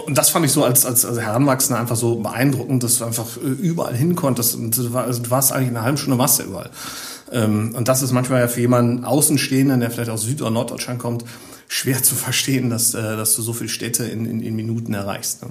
Und 0.00 0.18
das 0.18 0.30
fand 0.30 0.44
ich 0.44 0.52
so 0.52 0.64
als, 0.64 0.84
als, 0.84 1.04
als 1.04 1.18
Heranwachsender 1.18 1.80
einfach 1.80 1.96
so 1.96 2.16
beeindruckend, 2.16 2.82
dass 2.82 2.98
du 2.98 3.04
einfach 3.04 3.36
äh, 3.36 3.48
überall 3.48 3.94
hin 3.94 4.14
konntest. 4.14 4.54
Und 4.54 4.76
du, 4.76 4.96
also 4.96 5.22
du 5.22 5.30
warst 5.30 5.52
eigentlich 5.52 5.68
in 5.68 5.76
einer 5.76 5.84
halben 5.84 5.98
Stunde 5.98 6.18
warst 6.18 6.40
überall. 6.40 6.70
Ähm, 7.32 7.74
und 7.74 7.88
das 7.88 8.02
ist 8.02 8.12
manchmal 8.12 8.40
ja 8.40 8.48
für 8.48 8.60
jemanden 8.60 9.04
Außenstehenden, 9.04 9.80
der 9.80 9.90
vielleicht 9.90 10.10
aus 10.10 10.22
Süd- 10.22 10.40
oder 10.42 10.50
Norddeutschland 10.50 10.98
kommt, 10.98 11.24
schwer 11.68 12.02
zu 12.02 12.14
verstehen, 12.14 12.70
dass, 12.70 12.94
äh, 12.94 13.16
dass 13.16 13.34
du 13.34 13.42
so 13.42 13.52
viele 13.52 13.68
Städte 13.68 14.04
in, 14.04 14.26
in, 14.26 14.40
in 14.40 14.54
Minuten 14.54 14.94
erreichst. 14.94 15.42
Ne? 15.42 15.50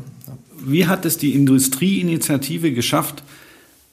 Wie 0.66 0.88
hat 0.88 1.06
es 1.06 1.18
die 1.18 1.34
Industrieinitiative 1.34 2.72
geschafft, 2.72 3.24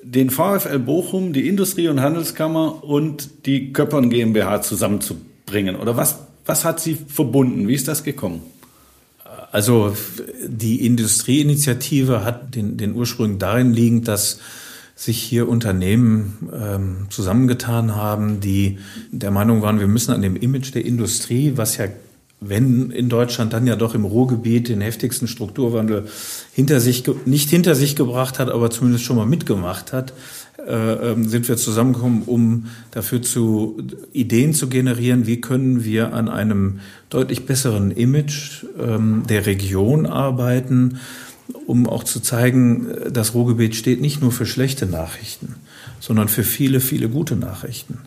den 0.02 0.30
VfL 0.30 0.78
Bochum, 0.78 1.32
die 1.32 1.48
Industrie- 1.48 1.88
und 1.88 2.00
Handelskammer 2.00 2.82
und 2.84 3.46
die 3.46 3.72
Köppern 3.72 4.10
GmbH 4.10 4.62
zusammenzubringen? 4.62 5.76
Oder 5.76 5.96
was, 5.96 6.18
was 6.46 6.64
hat 6.64 6.80
sie 6.80 6.94
verbunden? 6.94 7.68
Wie 7.68 7.74
ist 7.74 7.88
das 7.88 8.04
gekommen? 8.04 8.42
Also 9.52 9.94
die 10.44 10.84
Industrieinitiative 10.84 12.24
hat 12.24 12.54
den, 12.54 12.78
den 12.78 12.94
Ursprung 12.94 13.38
darin 13.38 13.72
liegend, 13.72 14.08
dass 14.08 14.40
sich 14.96 15.22
hier 15.22 15.48
Unternehmen 15.48 16.48
ähm, 16.52 17.06
zusammengetan 17.10 17.94
haben, 17.94 18.40
die 18.40 18.78
der 19.10 19.30
Meinung 19.30 19.60
waren, 19.62 19.78
wir 19.78 19.88
müssen 19.88 20.12
an 20.12 20.22
dem 20.22 20.36
Image 20.36 20.74
der 20.74 20.84
Industrie, 20.84 21.52
was 21.56 21.76
ja 21.76 21.86
wenn 22.44 22.90
in 22.90 23.08
Deutschland 23.08 23.52
dann 23.52 23.66
ja 23.66 23.76
doch 23.76 23.94
im 23.94 24.04
Ruhrgebiet 24.04 24.68
den 24.68 24.80
heftigsten 24.80 25.28
Strukturwandel 25.28 26.08
hinter 26.52 26.80
sich, 26.80 27.04
nicht 27.24 27.50
hinter 27.50 27.76
sich 27.76 27.94
gebracht 27.94 28.40
hat, 28.40 28.50
aber 28.50 28.68
zumindest 28.70 29.04
schon 29.04 29.16
mal 29.16 29.26
mitgemacht 29.26 29.92
hat, 29.92 30.12
sind 30.56 31.48
wir 31.48 31.56
zusammengekommen, 31.56 32.22
um 32.22 32.66
dafür 32.92 33.22
zu 33.22 33.82
Ideen 34.12 34.54
zu 34.54 34.68
generieren, 34.68 35.26
wie 35.26 35.40
können 35.40 35.82
wir 35.84 36.12
an 36.12 36.28
einem 36.28 36.80
deutlich 37.10 37.46
besseren 37.46 37.90
Image 37.90 38.64
ähm, 38.78 39.24
der 39.28 39.46
Region 39.46 40.06
arbeiten, 40.06 40.98
um 41.66 41.88
auch 41.88 42.04
zu 42.04 42.20
zeigen, 42.20 42.86
das 43.10 43.34
Ruhrgebiet 43.34 43.74
steht 43.74 44.00
nicht 44.00 44.20
nur 44.20 44.32
für 44.32 44.46
schlechte 44.46 44.86
Nachrichten, 44.86 45.56
sondern 46.00 46.28
für 46.28 46.44
viele, 46.44 46.80
viele 46.80 47.08
gute 47.08 47.36
Nachrichten. 47.36 47.98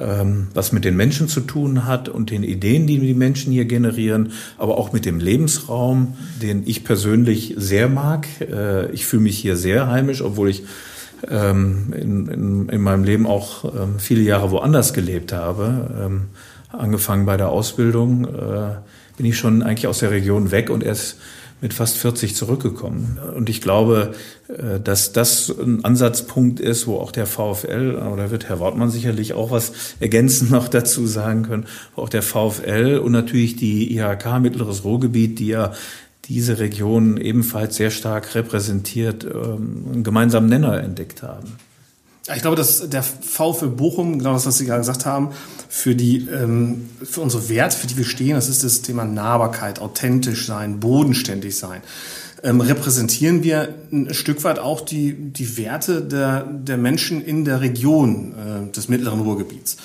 Ähm, 0.00 0.48
was 0.54 0.72
mit 0.72 0.84
den 0.84 0.96
Menschen 0.96 1.28
zu 1.28 1.40
tun 1.40 1.84
hat 1.84 2.08
und 2.08 2.30
den 2.30 2.42
Ideen, 2.42 2.86
die 2.86 2.98
die 2.98 3.14
Menschen 3.14 3.52
hier 3.52 3.64
generieren, 3.64 4.32
aber 4.58 4.76
auch 4.76 4.92
mit 4.92 5.04
dem 5.04 5.20
Lebensraum, 5.20 6.14
den 6.42 6.64
ich 6.66 6.82
persönlich 6.82 7.54
sehr 7.56 7.88
mag. 7.88 8.26
Äh, 8.40 8.90
ich 8.90 9.06
fühle 9.06 9.22
mich 9.22 9.38
hier 9.38 9.56
sehr 9.56 9.86
heimisch, 9.88 10.20
obwohl 10.20 10.50
ich 10.50 10.64
ähm, 11.28 11.92
in, 11.96 12.26
in, 12.28 12.68
in 12.68 12.80
meinem 12.80 13.04
Leben 13.04 13.26
auch 13.26 13.64
ähm, 13.64 13.98
viele 13.98 14.22
Jahre 14.22 14.50
woanders 14.50 14.92
gelebt 14.92 15.32
habe. 15.32 16.26
Angefangen 16.78 17.26
bei 17.26 17.36
der 17.36 17.50
Ausbildung 17.50 18.24
äh, 18.24 18.76
bin 19.16 19.26
ich 19.26 19.38
schon 19.38 19.62
eigentlich 19.62 19.86
aus 19.86 20.00
der 20.00 20.10
Region 20.10 20.50
weg 20.50 20.70
und 20.70 20.82
erst 20.82 21.16
mit 21.60 21.72
fast 21.72 21.96
40 21.96 22.34
zurückgekommen. 22.34 23.18
Und 23.34 23.48
ich 23.48 23.62
glaube, 23.62 24.12
äh, 24.48 24.80
dass 24.80 25.12
das 25.12 25.48
ein 25.48 25.84
Ansatzpunkt 25.84 26.60
ist, 26.60 26.86
wo 26.86 26.98
auch 26.98 27.12
der 27.12 27.26
VfL, 27.26 27.94
oder 28.12 28.30
wird 28.30 28.48
Herr 28.48 28.58
Wortmann 28.58 28.90
sicherlich 28.90 29.32
auch 29.32 29.50
was 29.50 29.72
ergänzend 30.00 30.50
noch 30.50 30.68
dazu 30.68 31.06
sagen 31.06 31.44
können, 31.44 31.66
wo 31.94 32.02
auch 32.02 32.08
der 32.08 32.22
VfL 32.22 33.00
und 33.02 33.12
natürlich 33.12 33.56
die 33.56 33.96
IHK 33.96 34.40
Mittleres 34.40 34.84
Ruhrgebiet, 34.84 35.38
die 35.38 35.48
ja 35.48 35.72
diese 36.28 36.58
Region 36.58 37.16
ebenfalls 37.16 37.76
sehr 37.76 37.90
stark 37.90 38.34
repräsentiert, 38.34 39.24
ähm, 39.24 39.84
einen 39.92 40.04
gemeinsamen 40.04 40.48
Nenner 40.48 40.82
entdeckt 40.82 41.22
haben. 41.22 41.56
Ich 42.34 42.40
glaube, 42.40 42.56
dass 42.56 42.88
der 42.88 43.02
VfL 43.02 43.68
Bochum, 43.68 44.18
genau 44.18 44.32
das, 44.32 44.46
was 44.46 44.56
Sie 44.56 44.64
gerade 44.64 44.80
gesagt 44.80 45.04
haben, 45.04 45.30
für 45.68 45.94
die, 45.94 46.26
ähm, 46.28 46.88
für 47.02 47.20
unsere 47.20 47.50
Werte, 47.50 47.76
für 47.76 47.86
die 47.86 47.98
wir 47.98 48.04
stehen, 48.04 48.34
das 48.34 48.48
ist 48.48 48.64
das 48.64 48.80
Thema 48.80 49.04
Nahbarkeit, 49.04 49.78
authentisch 49.78 50.46
sein, 50.46 50.80
bodenständig 50.80 51.56
sein. 51.56 51.82
Ähm, 52.42 52.62
repräsentieren 52.62 53.42
wir 53.42 53.74
ein 53.92 54.14
Stück 54.14 54.42
weit 54.44 54.58
auch 54.58 54.80
die, 54.80 55.14
die 55.14 55.58
Werte 55.58 56.00
der, 56.00 56.44
der 56.44 56.78
Menschen 56.78 57.22
in 57.22 57.44
der 57.44 57.60
Region 57.60 58.34
äh, 58.34 58.72
des 58.72 58.88
mittleren 58.88 59.20
Ruhrgebiets. 59.20 59.76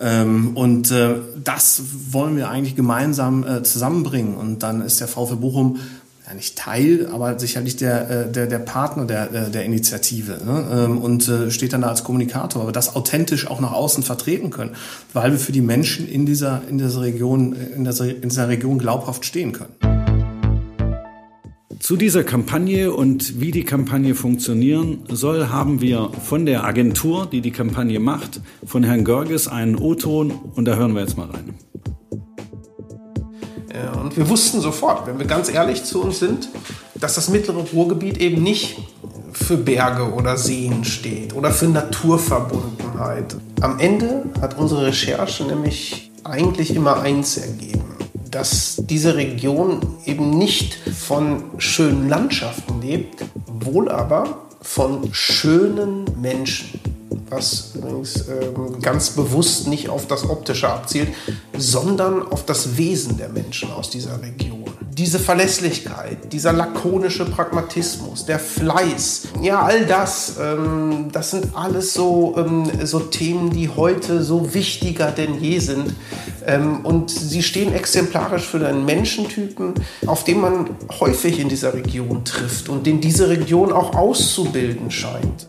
Ähm, 0.00 0.56
und 0.56 0.90
äh, 0.90 1.16
das 1.42 1.82
wollen 2.10 2.36
wir 2.36 2.48
eigentlich 2.48 2.74
gemeinsam 2.74 3.46
äh, 3.46 3.62
zusammenbringen. 3.62 4.34
Und 4.34 4.62
dann 4.62 4.80
ist 4.80 5.00
der 5.00 5.08
VfL 5.08 5.36
Bochum 5.36 5.78
ja 6.26 6.34
nicht 6.34 6.56
Teil, 6.56 7.08
aber 7.12 7.38
sicherlich 7.38 7.76
der, 7.76 8.10
äh, 8.10 8.32
der, 8.32 8.46
der 8.46 8.60
Partner 8.60 9.04
der, 9.04 9.32
äh, 9.32 9.50
der 9.50 9.64
Initiative 9.64 10.38
ne? 10.44 10.86
Ähm, 10.86 10.98
und 10.98 11.28
äh, 11.28 11.50
steht 11.50 11.72
dann 11.72 11.82
da 11.82 11.88
als 11.88 12.04
Kommunikator, 12.04 12.62
aber 12.62 12.72
das 12.72 12.96
authentisch 12.96 13.46
auch 13.46 13.60
nach 13.60 13.72
außen 13.72 14.02
vertreten 14.02 14.50
können, 14.50 14.70
weil 15.12 15.32
wir 15.32 15.38
für 15.38 15.52
die 15.52 15.60
Menschen 15.60 16.08
in 16.08 16.26
dieser, 16.26 16.62
in 16.68 16.78
dieser 16.78 17.02
Region, 17.02 17.54
in 17.54 17.84
dieser, 17.84 18.08
in 18.08 18.28
dieser 18.28 18.48
Region 18.48 18.78
glaubhaft 18.78 19.24
stehen 19.24 19.52
können. 19.52 19.89
Zu 21.80 21.96
dieser 21.96 22.24
Kampagne 22.24 22.92
und 22.92 23.40
wie 23.40 23.50
die 23.50 23.64
Kampagne 23.64 24.14
funktionieren 24.14 25.02
soll, 25.08 25.48
haben 25.48 25.80
wir 25.80 26.10
von 26.22 26.44
der 26.44 26.64
Agentur, 26.64 27.26
die 27.26 27.40
die 27.40 27.52
Kampagne 27.52 27.98
macht, 27.98 28.42
von 28.66 28.84
Herrn 28.84 29.02
Görges 29.02 29.48
einen 29.48 29.76
O-Ton 29.76 30.30
und 30.54 30.66
da 30.66 30.76
hören 30.76 30.94
wir 30.94 31.00
jetzt 31.00 31.16
mal 31.16 31.30
rein. 31.30 31.54
Und 34.00 34.16
wir 34.16 34.28
wussten 34.28 34.60
sofort, 34.60 35.06
wenn 35.06 35.18
wir 35.18 35.26
ganz 35.26 35.50
ehrlich 35.50 35.82
zu 35.82 36.02
uns 36.02 36.18
sind, 36.18 36.50
dass 36.96 37.14
das 37.14 37.30
mittlere 37.30 37.64
Ruhrgebiet 37.72 38.18
eben 38.18 38.42
nicht 38.42 38.76
für 39.32 39.56
Berge 39.56 40.12
oder 40.12 40.36
Seen 40.36 40.84
steht 40.84 41.34
oder 41.34 41.50
für 41.50 41.66
Naturverbundenheit. 41.66 43.36
Am 43.62 43.78
Ende 43.78 44.24
hat 44.40 44.58
unsere 44.58 44.86
Recherche 44.86 45.44
nämlich 45.44 46.10
eigentlich 46.24 46.74
immer 46.74 47.00
eins 47.00 47.38
ergeben, 47.38 47.84
dass 48.30 48.76
diese 48.78 49.16
Region 49.16 49.80
eben 50.06 50.30
nicht 50.30 50.74
von 50.74 51.44
schönen 51.58 52.08
Landschaften 52.08 52.80
lebt, 52.80 53.24
wohl 53.46 53.88
aber 53.88 54.46
von 54.62 55.08
schönen 55.12 56.04
Menschen 56.20 56.80
was 57.30 57.72
übrigens 57.74 58.28
ähm, 58.28 58.80
ganz 58.82 59.10
bewusst 59.10 59.68
nicht 59.68 59.88
auf 59.88 60.06
das 60.06 60.28
Optische 60.28 60.68
abzielt, 60.68 61.08
sondern 61.56 62.26
auf 62.26 62.44
das 62.44 62.76
Wesen 62.76 63.16
der 63.16 63.28
Menschen 63.28 63.70
aus 63.70 63.90
dieser 63.90 64.20
Region. 64.20 64.59
Diese 65.00 65.18
Verlässlichkeit, 65.18 66.30
dieser 66.30 66.52
lakonische 66.52 67.24
Pragmatismus, 67.24 68.26
der 68.26 68.38
Fleiß, 68.38 69.28
ja, 69.40 69.62
all 69.62 69.86
das, 69.86 70.34
ähm, 70.38 71.08
das 71.10 71.30
sind 71.30 71.56
alles 71.56 71.94
so, 71.94 72.34
ähm, 72.36 72.70
so 72.84 73.00
Themen, 73.00 73.48
die 73.48 73.70
heute 73.70 74.22
so 74.22 74.52
wichtiger 74.52 75.10
denn 75.10 75.42
je 75.42 75.58
sind. 75.58 75.94
Ähm, 76.46 76.84
und 76.84 77.08
sie 77.08 77.42
stehen 77.42 77.72
exemplarisch 77.72 78.42
für 78.42 78.66
einen 78.68 78.84
Menschentypen, 78.84 79.72
auf 80.04 80.24
den 80.24 80.42
man 80.42 80.68
häufig 81.00 81.40
in 81.40 81.48
dieser 81.48 81.72
Region 81.72 82.26
trifft 82.26 82.68
und 82.68 82.84
den 82.84 83.00
diese 83.00 83.30
Region 83.30 83.72
auch 83.72 83.94
auszubilden 83.94 84.90
scheint. 84.90 85.46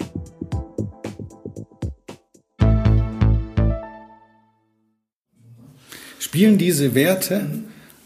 Spielen 6.19 6.57
diese 6.57 6.95
Werte 6.95 7.49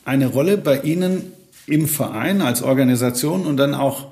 eine 0.05 0.25
Rolle 0.25 0.57
bei 0.57 0.81
Ihnen 0.81 1.34
im 1.67 1.87
Verein 1.87 2.41
als 2.41 2.61
Organisation 2.61 3.45
und 3.45 3.57
dann 3.57 3.73
auch, 3.73 4.07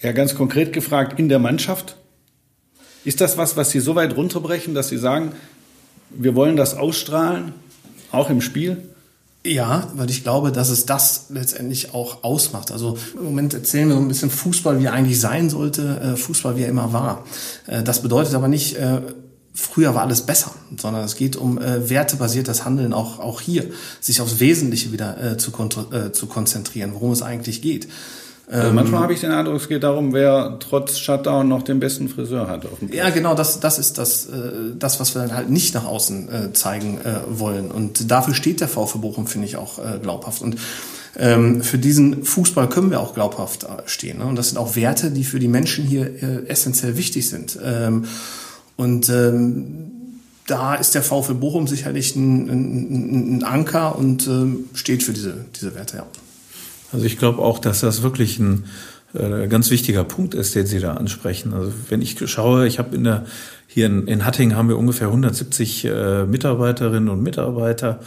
ja 0.00 0.12
ganz 0.12 0.34
konkret 0.34 0.72
gefragt, 0.72 1.18
in 1.18 1.28
der 1.28 1.38
Mannschaft? 1.38 1.96
Ist 3.04 3.20
das 3.20 3.36
was, 3.36 3.56
was 3.56 3.70
Sie 3.70 3.80
so 3.80 3.94
weit 3.94 4.16
runterbrechen, 4.16 4.74
dass 4.74 4.88
Sie 4.88 4.98
sagen, 4.98 5.32
wir 6.10 6.34
wollen 6.34 6.56
das 6.56 6.76
ausstrahlen, 6.76 7.52
auch 8.10 8.30
im 8.30 8.40
Spiel? 8.40 8.88
Ja, 9.46 9.90
weil 9.94 10.08
ich 10.08 10.22
glaube, 10.22 10.52
dass 10.52 10.70
es 10.70 10.86
das 10.86 11.26
letztendlich 11.28 11.92
auch 11.92 12.24
ausmacht. 12.24 12.72
Also 12.72 12.96
im 13.14 13.24
Moment 13.24 13.52
erzählen 13.52 13.88
wir 13.88 13.96
so 13.96 14.00
ein 14.00 14.08
bisschen 14.08 14.30
Fußball, 14.30 14.80
wie 14.80 14.86
er 14.86 14.94
eigentlich 14.94 15.20
sein 15.20 15.50
sollte, 15.50 16.00
äh, 16.00 16.16
Fußball, 16.16 16.56
wie 16.56 16.62
er 16.62 16.68
immer 16.70 16.94
war. 16.94 17.26
Äh, 17.66 17.82
das 17.82 18.00
bedeutet 18.00 18.34
aber 18.34 18.48
nicht, 18.48 18.76
äh, 18.76 19.02
früher 19.54 19.94
war 19.94 20.02
alles 20.02 20.22
besser, 20.22 20.52
sondern 20.76 21.04
es 21.04 21.16
geht 21.16 21.36
um 21.36 21.58
äh, 21.58 21.88
wertebasiertes 21.88 22.64
Handeln 22.64 22.92
auch, 22.92 23.20
auch 23.20 23.40
hier, 23.40 23.70
sich 24.00 24.20
aufs 24.20 24.40
Wesentliche 24.40 24.92
wieder 24.92 25.32
äh, 25.32 25.36
zu, 25.36 25.52
äh, 25.92 26.12
zu 26.12 26.26
konzentrieren, 26.26 26.92
worum 26.94 27.12
es 27.12 27.22
eigentlich 27.22 27.62
geht. 27.62 27.88
Also 28.46 28.74
manchmal 28.74 29.00
habe 29.00 29.14
ich 29.14 29.20
den 29.20 29.30
Eindruck, 29.30 29.56
es 29.56 29.68
geht 29.68 29.82
darum, 29.82 30.12
wer 30.12 30.58
trotz 30.60 30.98
Shutdown 30.98 31.48
noch 31.48 31.62
den 31.62 31.80
besten 31.80 32.10
Friseur 32.10 32.46
hat. 32.46 32.66
ja, 32.92 33.08
genau, 33.08 33.34
das, 33.34 33.58
das 33.58 33.78
ist 33.78 33.96
das, 33.96 34.26
äh, 34.26 34.74
das, 34.78 35.00
was 35.00 35.14
wir 35.14 35.22
dann 35.22 35.34
halt 35.34 35.48
nicht 35.48 35.72
nach 35.74 35.86
außen 35.86 36.28
äh, 36.28 36.52
zeigen 36.52 36.98
äh, 36.98 37.20
wollen. 37.28 37.70
Und 37.70 38.10
dafür 38.10 38.34
steht 38.34 38.60
der 38.60 38.68
VfB 38.68 38.98
Bochum, 38.98 39.26
finde 39.26 39.46
ich, 39.46 39.56
auch 39.56 39.78
äh, 39.78 39.98
glaubhaft. 39.98 40.42
Und 40.42 40.56
ähm, 41.16 41.62
für 41.62 41.78
diesen 41.78 42.24
Fußball 42.24 42.68
können 42.68 42.90
wir 42.90 43.00
auch 43.00 43.14
glaubhaft 43.14 43.64
äh, 43.64 43.68
stehen. 43.86 44.18
Ne? 44.18 44.26
Und 44.26 44.36
das 44.36 44.50
sind 44.50 44.58
auch 44.58 44.76
Werte, 44.76 45.10
die 45.10 45.24
für 45.24 45.38
die 45.38 45.48
Menschen 45.48 45.86
hier 45.86 46.04
äh, 46.22 46.46
essentiell 46.46 46.98
wichtig 46.98 47.28
sind. 47.28 47.58
Und 48.76 49.08
ähm, 49.08 49.90
da 50.46 50.74
ist 50.74 50.94
der 50.94 51.02
VfL 51.02 51.34
Bochum 51.34 51.66
sicherlich 51.66 52.16
ein, 52.16 52.48
ein, 52.48 53.38
ein 53.38 53.44
Anker 53.44 53.96
und 53.98 54.26
ähm, 54.26 54.66
steht 54.74 55.02
für 55.02 55.12
diese, 55.12 55.44
diese 55.56 55.74
Werte, 55.74 55.98
ja. 55.98 56.06
Also 56.92 57.06
ich 57.06 57.18
glaube 57.18 57.42
auch, 57.42 57.58
dass 57.58 57.80
das 57.80 58.02
wirklich 58.02 58.38
ein 58.38 58.66
äh, 59.14 59.48
ganz 59.48 59.70
wichtiger 59.70 60.04
Punkt 60.04 60.34
ist, 60.34 60.54
den 60.54 60.66
Sie 60.66 60.78
da 60.78 60.94
ansprechen. 60.94 61.52
Also 61.52 61.72
wenn 61.88 62.00
ich 62.02 62.16
schaue, 62.30 62.66
ich 62.66 62.78
habe 62.78 62.94
in 62.94 63.04
der 63.04 63.26
hier 63.66 63.86
in, 63.86 64.06
in 64.06 64.24
Hatting 64.24 64.54
haben 64.54 64.68
wir 64.68 64.78
ungefähr 64.78 65.08
170 65.08 65.84
äh, 65.86 66.26
Mitarbeiterinnen 66.26 67.08
und 67.08 67.22
Mitarbeiter 67.22 67.98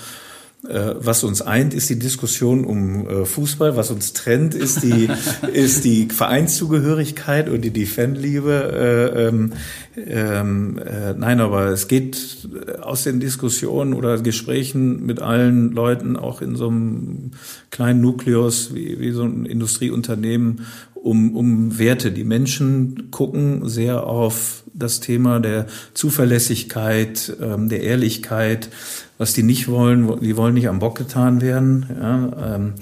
was 0.63 1.23
uns 1.23 1.41
eint, 1.43 1.73
ist 1.73 1.89
die 1.89 1.99
Diskussion 1.99 2.65
um 2.65 3.07
äh, 3.07 3.25
Fußball. 3.25 3.77
Was 3.77 3.91
uns 3.91 4.13
trennt, 4.13 4.55
ist 4.55 4.81
die, 4.81 5.07
ist 5.53 5.85
die 5.85 6.07
Vereinszugehörigkeit 6.07 7.47
und 7.47 7.61
die, 7.61 7.69
die 7.69 7.85
Fanliebe. 7.85 9.11
Äh, 9.13 9.27
ähm, 9.27 9.53
ähm, 9.95 10.79
äh, 10.79 11.13
nein, 11.13 11.39
aber 11.39 11.67
es 11.67 11.87
geht 11.87 12.49
aus 12.81 13.03
den 13.03 13.19
Diskussionen 13.19 13.93
oder 13.93 14.19
Gesprächen 14.19 15.05
mit 15.05 15.21
allen 15.21 15.71
Leuten, 15.73 16.17
auch 16.17 16.41
in 16.41 16.55
so 16.55 16.69
einem 16.69 17.31
kleinen 17.69 18.01
Nukleus 18.01 18.73
wie, 18.73 18.99
wie 18.99 19.11
so 19.11 19.23
ein 19.23 19.45
Industrieunternehmen, 19.45 20.65
um, 20.95 21.35
um 21.35 21.77
Werte. 21.77 22.11
Die 22.11 22.23
Menschen 22.23 23.11
gucken 23.11 23.69
sehr 23.69 24.05
auf 24.05 24.63
das 24.73 24.99
Thema 24.99 25.39
der 25.39 25.67
Zuverlässigkeit, 25.93 27.35
ähm, 27.41 27.69
der 27.69 27.81
Ehrlichkeit, 27.83 28.69
was 29.17 29.33
die 29.33 29.43
nicht 29.43 29.67
wollen, 29.67 30.19
die 30.21 30.37
wollen 30.37 30.53
nicht 30.53 30.69
am 30.69 30.79
Bock 30.79 30.97
getan 30.97 31.41
werden. 31.41 31.85
Ja, 31.99 32.55
ähm, 32.55 32.73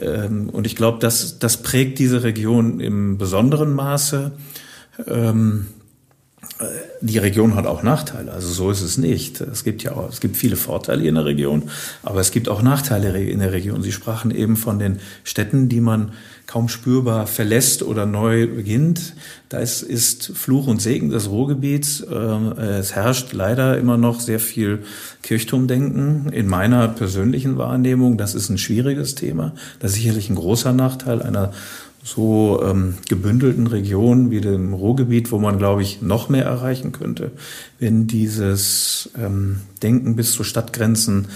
ähm, 0.00 0.48
und 0.50 0.66
ich 0.66 0.76
glaube, 0.76 0.98
das, 1.00 1.38
das 1.38 1.58
prägt 1.58 1.98
diese 1.98 2.22
Region 2.22 2.80
im 2.80 3.18
besonderen 3.18 3.72
Maße. 3.72 4.32
Ähm, 5.06 5.66
die 7.00 7.18
Region 7.18 7.54
hat 7.54 7.66
auch 7.66 7.82
Nachteile, 7.82 8.32
also 8.32 8.48
so 8.48 8.70
ist 8.70 8.82
es 8.82 8.98
nicht. 8.98 9.40
Es 9.40 9.64
gibt 9.64 9.82
ja 9.82 9.92
auch, 9.92 10.10
es 10.10 10.20
gibt 10.20 10.36
viele 10.36 10.56
Vorteile 10.56 11.06
in 11.06 11.14
der 11.14 11.24
Region, 11.24 11.70
aber 12.02 12.20
es 12.20 12.30
gibt 12.30 12.48
auch 12.48 12.62
Nachteile 12.62 13.22
in 13.22 13.40
der 13.40 13.52
Region. 13.52 13.82
Sie 13.82 13.92
sprachen 13.92 14.30
eben 14.30 14.56
von 14.56 14.78
den 14.78 15.00
Städten, 15.24 15.68
die 15.68 15.80
man 15.80 16.12
kaum 16.46 16.68
spürbar 16.68 17.26
verlässt 17.26 17.82
oder 17.82 18.06
neu 18.06 18.46
beginnt. 18.46 19.14
Da 19.48 19.58
ist, 19.58 19.82
ist 19.82 20.32
Fluch 20.34 20.66
und 20.66 20.82
Segen 20.82 21.10
des 21.10 21.30
Ruhrgebiets. 21.30 22.04
Ähm, 22.10 22.52
es 22.58 22.94
herrscht 22.94 23.32
leider 23.32 23.78
immer 23.78 23.96
noch 23.96 24.20
sehr 24.20 24.40
viel 24.40 24.80
Kirchturmdenken. 25.22 26.30
In 26.32 26.48
meiner 26.48 26.88
persönlichen 26.88 27.56
Wahrnehmung, 27.56 28.18
das 28.18 28.34
ist 28.34 28.48
ein 28.48 28.58
schwieriges 28.58 29.14
Thema. 29.14 29.52
Das 29.78 29.92
ist 29.92 29.98
sicherlich 29.98 30.28
ein 30.28 30.36
großer 30.36 30.72
Nachteil 30.72 31.22
einer 31.22 31.52
so 32.02 32.62
ähm, 32.64 32.94
gebündelten 33.08 33.66
Regionen 33.66 34.30
wie 34.30 34.40
dem 34.40 34.72
Ruhrgebiet, 34.72 35.30
wo 35.32 35.38
man, 35.38 35.58
glaube 35.58 35.82
ich, 35.82 36.00
noch 36.00 36.28
mehr 36.28 36.44
erreichen 36.44 36.92
könnte, 36.92 37.32
wenn 37.78 38.06
dieses 38.06 39.10
ähm, 39.18 39.60
Denken 39.82 40.16
bis 40.16 40.32
zu 40.32 40.42
Stadtgrenzen 40.42 41.28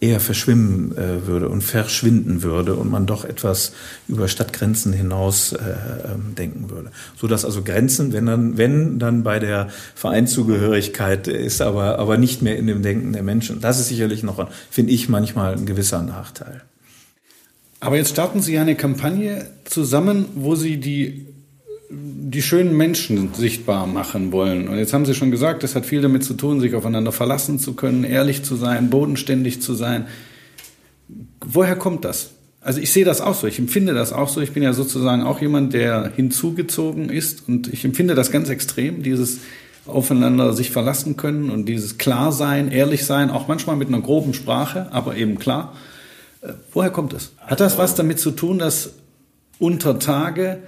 eher 0.00 0.20
verschwimmen 0.20 0.96
äh, 0.96 1.26
würde 1.26 1.48
und 1.48 1.62
verschwinden 1.62 2.42
würde 2.42 2.74
und 2.74 2.90
man 2.90 3.06
doch 3.06 3.24
etwas 3.24 3.72
über 4.06 4.28
Stadtgrenzen 4.28 4.92
hinaus 4.92 5.52
äh, 5.52 5.58
ähm, 5.58 6.34
denken 6.36 6.70
würde. 6.70 6.90
So 7.16 7.26
dass 7.26 7.44
also 7.44 7.62
Grenzen, 7.62 8.12
wenn 8.12 8.26
dann, 8.26 8.56
wenn 8.56 8.98
dann 8.98 9.22
bei 9.22 9.38
der 9.38 9.68
Vereinszugehörigkeit 9.94 11.28
ist, 11.28 11.60
aber, 11.60 11.98
aber 11.98 12.16
nicht 12.16 12.40
mehr 12.40 12.56
in 12.56 12.66
dem 12.66 12.82
Denken 12.82 13.12
der 13.12 13.22
Menschen. 13.22 13.60
Das 13.60 13.78
ist 13.78 13.88
sicherlich 13.88 14.22
noch, 14.22 14.48
finde 14.70 14.92
ich, 14.92 15.08
manchmal 15.08 15.54
ein 15.54 15.66
gewisser 15.66 16.02
Nachteil. 16.02 16.62
Aber 17.80 17.96
jetzt 17.96 18.10
starten 18.10 18.40
Sie 18.40 18.58
eine 18.58 18.74
Kampagne 18.74 19.50
zusammen, 19.64 20.26
wo 20.34 20.56
Sie 20.56 20.78
die, 20.78 21.26
die 21.90 22.42
schönen 22.42 22.76
Menschen 22.76 23.32
sichtbar 23.34 23.86
machen 23.86 24.32
wollen. 24.32 24.68
Und 24.68 24.78
jetzt 24.78 24.92
haben 24.92 25.06
Sie 25.06 25.14
schon 25.14 25.30
gesagt, 25.30 25.62
das 25.62 25.74
hat 25.76 25.86
viel 25.86 26.00
damit 26.00 26.24
zu 26.24 26.34
tun, 26.34 26.60
sich 26.60 26.74
aufeinander 26.74 27.12
verlassen 27.12 27.58
zu 27.58 27.74
können, 27.74 28.04
ehrlich 28.04 28.42
zu 28.42 28.56
sein, 28.56 28.90
bodenständig 28.90 29.62
zu 29.62 29.74
sein. 29.74 30.06
Woher 31.40 31.76
kommt 31.76 32.04
das? 32.04 32.30
Also 32.60 32.80
ich 32.80 32.92
sehe 32.92 33.04
das 33.04 33.20
auch 33.20 33.34
so, 33.34 33.46
ich 33.46 33.58
empfinde 33.60 33.94
das 33.94 34.12
auch 34.12 34.28
so. 34.28 34.40
Ich 34.40 34.52
bin 34.52 34.62
ja 34.64 34.72
sozusagen 34.72 35.22
auch 35.22 35.40
jemand, 35.40 35.72
der 35.72 36.12
hinzugezogen 36.16 37.08
ist 37.08 37.48
und 37.48 37.72
ich 37.72 37.84
empfinde 37.84 38.16
das 38.16 38.32
ganz 38.32 38.48
extrem, 38.48 39.02
dieses 39.02 39.38
aufeinander 39.86 40.52
sich 40.52 40.70
verlassen 40.70 41.16
können 41.16 41.48
und 41.50 41.66
dieses 41.66 41.96
Klarsein, 41.96 42.70
ehrlich 42.70 43.06
sein, 43.06 43.30
auch 43.30 43.48
manchmal 43.48 43.76
mit 43.76 43.88
einer 43.88 44.00
groben 44.00 44.34
Sprache, 44.34 44.88
aber 44.90 45.16
eben 45.16 45.38
klar. 45.38 45.72
Äh, 46.40 46.52
woher 46.72 46.90
kommt 46.90 47.12
es? 47.12 47.32
Hat 47.38 47.60
das 47.60 47.78
was 47.78 47.94
damit 47.94 48.18
zu 48.20 48.30
tun, 48.30 48.58
dass 48.58 48.90
unter 49.58 49.98
Tage 49.98 50.58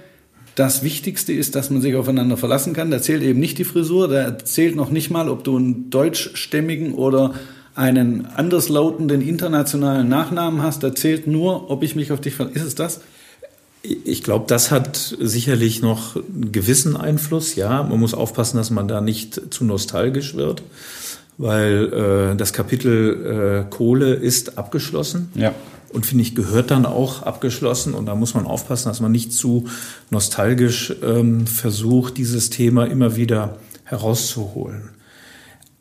das 0.55 0.83
Wichtigste 0.83 1.33
ist, 1.33 1.55
dass 1.55 1.69
man 1.69 1.81
sich 1.81 1.95
aufeinander 1.95 2.37
verlassen 2.37 2.73
kann? 2.73 2.91
Da 2.91 3.01
zählt 3.01 3.23
eben 3.23 3.39
nicht 3.39 3.57
die 3.57 3.63
Frisur, 3.63 4.07
da 4.07 4.37
zählt 4.37 4.75
noch 4.75 4.89
nicht 4.89 5.09
mal, 5.09 5.29
ob 5.29 5.43
du 5.43 5.57
einen 5.57 5.89
deutschstämmigen 5.89 6.93
oder 6.93 7.33
einen 7.73 8.25
anderslautenden 8.25 9.21
internationalen 9.21 10.09
Nachnamen 10.09 10.61
hast. 10.61 10.83
Da 10.83 10.93
zählt 10.93 11.27
nur, 11.27 11.69
ob 11.69 11.83
ich 11.83 11.95
mich 11.95 12.11
auf 12.11 12.19
dich 12.19 12.35
verlasse. 12.35 12.57
Ist 12.57 12.65
es 12.65 12.75
das? 12.75 13.01
Ich 13.81 14.23
glaube, 14.23 14.45
das 14.47 14.69
hat 14.69 15.15
sicherlich 15.19 15.81
noch 15.81 16.15
einen 16.15 16.51
gewissen 16.51 16.95
Einfluss. 16.95 17.55
Ja, 17.55 17.81
man 17.81 17.99
muss 17.99 18.13
aufpassen, 18.13 18.57
dass 18.57 18.69
man 18.69 18.87
da 18.87 19.01
nicht 19.01 19.53
zu 19.53 19.63
nostalgisch 19.63 20.35
wird 20.35 20.61
weil 21.37 22.33
äh, 22.33 22.35
das 22.35 22.53
Kapitel 22.53 23.65
äh, 23.67 23.69
Kohle 23.69 24.13
ist 24.13 24.57
abgeschlossen. 24.57 25.31
Ja. 25.35 25.53
Und 25.93 26.05
finde 26.05 26.21
ich, 26.21 26.35
gehört 26.35 26.71
dann 26.71 26.85
auch 26.85 27.23
abgeschlossen. 27.23 27.93
Und 27.93 28.05
da 28.05 28.15
muss 28.15 28.33
man 28.33 28.45
aufpassen, 28.45 28.89
dass 28.89 29.01
man 29.01 29.11
nicht 29.11 29.33
zu 29.33 29.65
nostalgisch 30.09 30.93
ähm, 31.03 31.47
versucht, 31.47 32.17
dieses 32.17 32.49
Thema 32.49 32.85
immer 32.85 33.15
wieder 33.15 33.57
herauszuholen. 33.83 34.89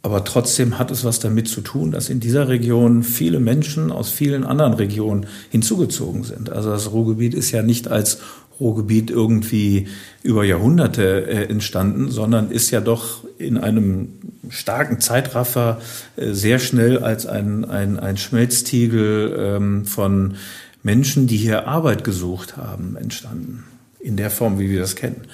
Aber 0.02 0.24
trotzdem 0.24 0.78
hat 0.78 0.90
es 0.90 1.04
was 1.04 1.18
damit 1.18 1.48
zu 1.48 1.60
tun, 1.60 1.90
dass 1.90 2.08
in 2.08 2.20
dieser 2.20 2.48
Region 2.48 3.02
viele 3.02 3.38
Menschen 3.38 3.92
aus 3.92 4.08
vielen 4.08 4.44
anderen 4.44 4.72
Regionen 4.72 5.26
hinzugezogen 5.50 6.24
sind. 6.24 6.50
Also 6.50 6.70
das 6.70 6.92
Ruhrgebiet 6.92 7.34
ist 7.34 7.50
ja 7.50 7.62
nicht 7.62 7.88
als 7.88 8.18
Ruhrgebiet 8.60 9.10
irgendwie 9.10 9.88
über 10.22 10.44
Jahrhunderte 10.44 11.26
äh, 11.26 11.44
entstanden, 11.50 12.10
sondern 12.10 12.50
ist 12.50 12.70
ja 12.70 12.80
doch 12.80 13.24
in 13.38 13.58
einem 13.58 14.08
starken 14.48 15.00
Zeitraffer 15.00 15.80
äh, 16.16 16.32
sehr 16.32 16.58
schnell 16.58 16.98
als 16.98 17.26
ein, 17.26 17.64
ein, 17.64 17.98
ein 17.98 18.16
Schmelztiegel 18.16 19.34
ähm, 19.38 19.84
von 19.86 20.36
Menschen, 20.82 21.26
die 21.26 21.36
hier 21.36 21.68
Arbeit 21.68 22.04
gesucht 22.04 22.56
haben, 22.56 22.96
entstanden. 22.96 23.64
In 23.98 24.16
der 24.16 24.30
Form, 24.30 24.58
wie 24.58 24.70
wir 24.70 24.80
das 24.80 24.96
kennen. 24.96 25.26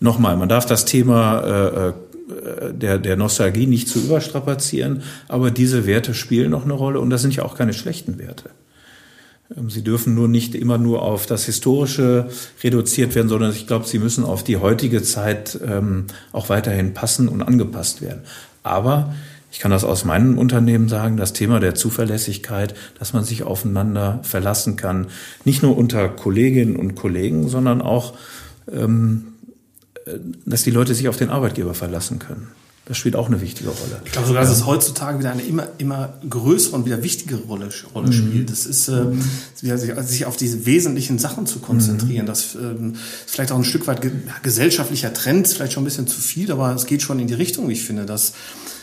Nochmal, 0.00 0.36
man 0.36 0.48
darf 0.48 0.66
das 0.66 0.84
Thema 0.84 1.40
äh, 1.40 1.88
äh 1.88 1.92
der, 2.72 2.98
der 2.98 3.16
Nostalgie 3.16 3.66
nicht 3.66 3.88
zu 3.88 4.00
überstrapazieren, 4.00 5.02
aber 5.28 5.50
diese 5.50 5.86
Werte 5.86 6.14
spielen 6.14 6.50
noch 6.50 6.64
eine 6.64 6.72
Rolle 6.72 7.00
und 7.00 7.10
das 7.10 7.22
sind 7.22 7.34
ja 7.34 7.44
auch 7.44 7.56
keine 7.56 7.72
schlechten 7.72 8.18
Werte. 8.18 8.50
Ähm, 9.56 9.70
sie 9.70 9.82
dürfen 9.82 10.14
nur 10.14 10.28
nicht 10.28 10.54
immer 10.54 10.78
nur 10.78 11.02
auf 11.02 11.26
das 11.26 11.44
Historische 11.44 12.28
reduziert 12.62 13.14
werden, 13.14 13.28
sondern 13.28 13.52
ich 13.52 13.66
glaube, 13.66 13.86
sie 13.86 13.98
müssen 13.98 14.24
auf 14.24 14.44
die 14.44 14.56
heutige 14.56 15.02
Zeit 15.02 15.58
ähm, 15.66 16.06
auch 16.32 16.48
weiterhin 16.48 16.94
passen 16.94 17.28
und 17.28 17.42
angepasst 17.42 18.02
werden. 18.02 18.22
Aber 18.62 19.14
ich 19.52 19.58
kann 19.58 19.72
das 19.72 19.84
aus 19.84 20.04
meinem 20.04 20.38
Unternehmen 20.38 20.88
sagen, 20.88 21.16
das 21.16 21.32
Thema 21.32 21.58
der 21.58 21.74
Zuverlässigkeit, 21.74 22.74
dass 22.98 23.12
man 23.12 23.24
sich 23.24 23.42
aufeinander 23.42 24.20
verlassen 24.22 24.76
kann, 24.76 25.08
nicht 25.44 25.62
nur 25.62 25.76
unter 25.76 26.08
Kolleginnen 26.08 26.76
und 26.76 26.94
Kollegen, 26.94 27.48
sondern 27.48 27.82
auch, 27.82 28.14
ähm, 28.72 29.24
äh, 29.26 29.29
dass 30.46 30.62
die 30.62 30.70
Leute 30.70 30.94
sich 30.94 31.08
auf 31.08 31.16
den 31.16 31.30
Arbeitgeber 31.30 31.74
verlassen 31.74 32.18
können. 32.18 32.48
Das 32.86 32.98
spielt 32.98 33.14
auch 33.14 33.28
eine 33.28 33.40
wichtige 33.40 33.68
Rolle. 33.68 34.02
Ich 34.04 34.10
glaube 34.10 34.26
sogar, 34.26 34.42
dass 34.42 34.50
es 34.50 34.66
heutzutage 34.66 35.20
wieder 35.20 35.30
eine 35.30 35.42
immer, 35.42 35.68
immer 35.78 36.14
größere 36.28 36.74
und 36.74 36.86
wieder 36.86 37.04
wichtigere 37.04 37.38
Rolle, 37.42 37.68
Rolle 37.94 38.08
mhm. 38.08 38.12
spielt. 38.12 38.50
Das 38.50 38.66
ist, 38.66 38.88
äh, 38.88 39.04
sich 40.02 40.26
auf 40.26 40.36
diese 40.36 40.66
wesentlichen 40.66 41.20
Sachen 41.20 41.46
zu 41.46 41.60
konzentrieren. 41.60 42.24
Mhm. 42.24 42.26
Das 42.26 42.56
ähm, 42.56 42.94
ist 42.94 43.30
vielleicht 43.30 43.52
auch 43.52 43.58
ein 43.58 43.64
Stück 43.64 43.86
weit 43.86 44.02
ge 44.02 44.10
gesellschaftlicher 44.42 45.12
Trend, 45.12 45.46
vielleicht 45.46 45.74
schon 45.74 45.82
ein 45.82 45.84
bisschen 45.84 46.08
zu 46.08 46.20
viel, 46.20 46.50
aber 46.50 46.74
es 46.74 46.86
geht 46.86 47.02
schon 47.02 47.20
in 47.20 47.28
die 47.28 47.34
Richtung, 47.34 47.68
wie 47.68 47.74
ich 47.74 47.84
finde, 47.84 48.06
dass 48.06 48.32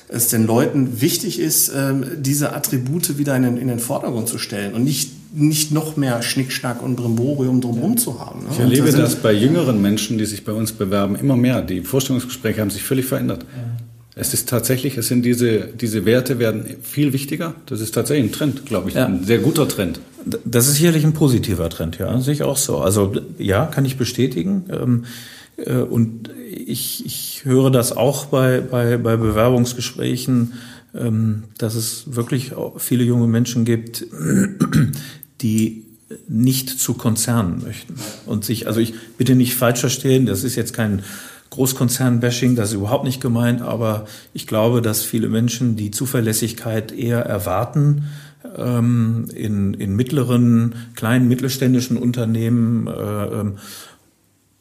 es 0.08 0.30
den 0.30 0.48
Leuten 0.48 1.02
wichtig 1.02 1.38
ist, 1.38 1.70
ähm, 1.76 2.06
diese 2.20 2.54
Attribute 2.56 3.18
wieder 3.18 3.36
in 3.36 3.44
den, 3.44 3.58
in 3.58 3.68
den 3.68 3.80
Vordergrund 3.80 4.30
zu 4.30 4.38
stellen 4.38 4.74
und 4.74 4.86
nicht 4.86 5.12
nicht 5.34 5.72
noch 5.72 5.98
mehr 5.98 6.22
Schnickschnack 6.22 6.82
und 6.82 6.96
Brimborium 6.96 7.62
drumherum 7.62 7.98
zu 7.98 8.20
haben. 8.20 8.42
Ne? 8.42 8.48
Ich 8.52 8.60
erlebe 8.60 8.92
das 8.92 9.16
bei 9.16 9.34
jüngeren 9.34 9.82
Menschen, 9.82 10.18
die 10.18 10.26
sich 10.26 10.46
bei 10.46 10.52
uns 10.52 10.72
bewerben, 10.72 11.16
immer 11.16 11.36
mehr. 11.36 11.62
Die 11.62 11.82
Vorstellungsgespräche 11.82 12.62
haben 12.62 12.70
sich 12.70 12.84
völlig 12.84 13.06
verändert. 13.06 13.44
Ja. 13.44 13.78
Es 14.20 14.34
ist 14.34 14.50
tatsächlich, 14.50 14.98
es 14.98 15.08
sind 15.08 15.24
diese, 15.24 15.68
diese 15.68 16.06
Werte 16.06 16.40
werden 16.40 16.66
viel 16.82 17.14
wichtiger. 17.14 17.54
Das 17.68 17.82
ist 17.82 17.94
tatsächlich 17.94 18.32
ein 18.32 18.32
Trend, 18.32 18.66
glaube 18.66 18.90
ich, 18.90 18.96
ja. 18.96 19.06
ein 19.06 19.24
sehr 19.24 19.38
guter 19.38 19.68
Trend. 19.68 20.00
Das 20.44 20.68
ist 20.68 20.76
sicherlich 20.76 21.06
ein 21.06 21.14
positiver 21.14 21.70
Trend, 21.70 22.00
ja, 22.00 22.20
sehe 22.20 22.34
ich 22.34 22.44
auch 22.44 22.58
so. 22.58 22.80
Also 22.80 23.14
ja, 23.38 23.68
kann 23.68 23.86
ich 23.86 23.96
bestätigen. 23.98 24.66
Ähm, 24.72 25.06
äh, 25.58 25.76
und 25.76 26.32
ich, 26.52 27.06
ich 27.06 27.42
höre 27.46 27.70
das 27.70 27.96
auch 27.96 28.26
bei, 28.26 28.60
bei, 28.60 28.98
bei 28.98 29.18
Bewerbungsgesprächen, 29.18 30.54
dass 30.94 31.76
es 31.76 32.16
wirklich 32.16 32.54
viele 32.78 33.04
junge 33.04 33.28
Menschen 33.28 33.66
gibt, 33.66 34.06
die 35.42 35.84
nicht 36.28 36.70
zu 36.70 36.94
Konzernen 36.94 37.62
möchten 37.64 37.96
und 38.26 38.46
sich, 38.46 38.68
also 38.68 38.80
ich 38.80 38.94
bitte 39.18 39.36
nicht 39.36 39.56
falsch 39.56 39.82
verstehen, 39.82 40.26
das 40.26 40.44
ist 40.44 40.56
jetzt 40.56 40.74
kein 40.74 41.04
Großkonzern-Bashing, 41.50 42.56
das 42.56 42.70
ist 42.70 42.76
überhaupt 42.76 43.04
nicht 43.04 43.22
gemeint, 43.22 43.62
aber 43.62 44.06
ich 44.34 44.48
glaube, 44.48 44.82
dass 44.82 45.04
viele 45.04 45.30
Menschen 45.30 45.76
die 45.76 45.92
Zuverlässigkeit 45.92 46.92
eher 46.92 47.22
erwarten 47.22 48.06
ähm, 48.58 49.26
in, 49.34 49.74
in 49.74 49.96
mittleren, 49.96 50.76
kleinen, 50.96 51.28
mittelständischen 51.28 51.98
Unternehmen. 51.98 52.88
Äh, 52.88 52.92
ähm, 52.92 53.58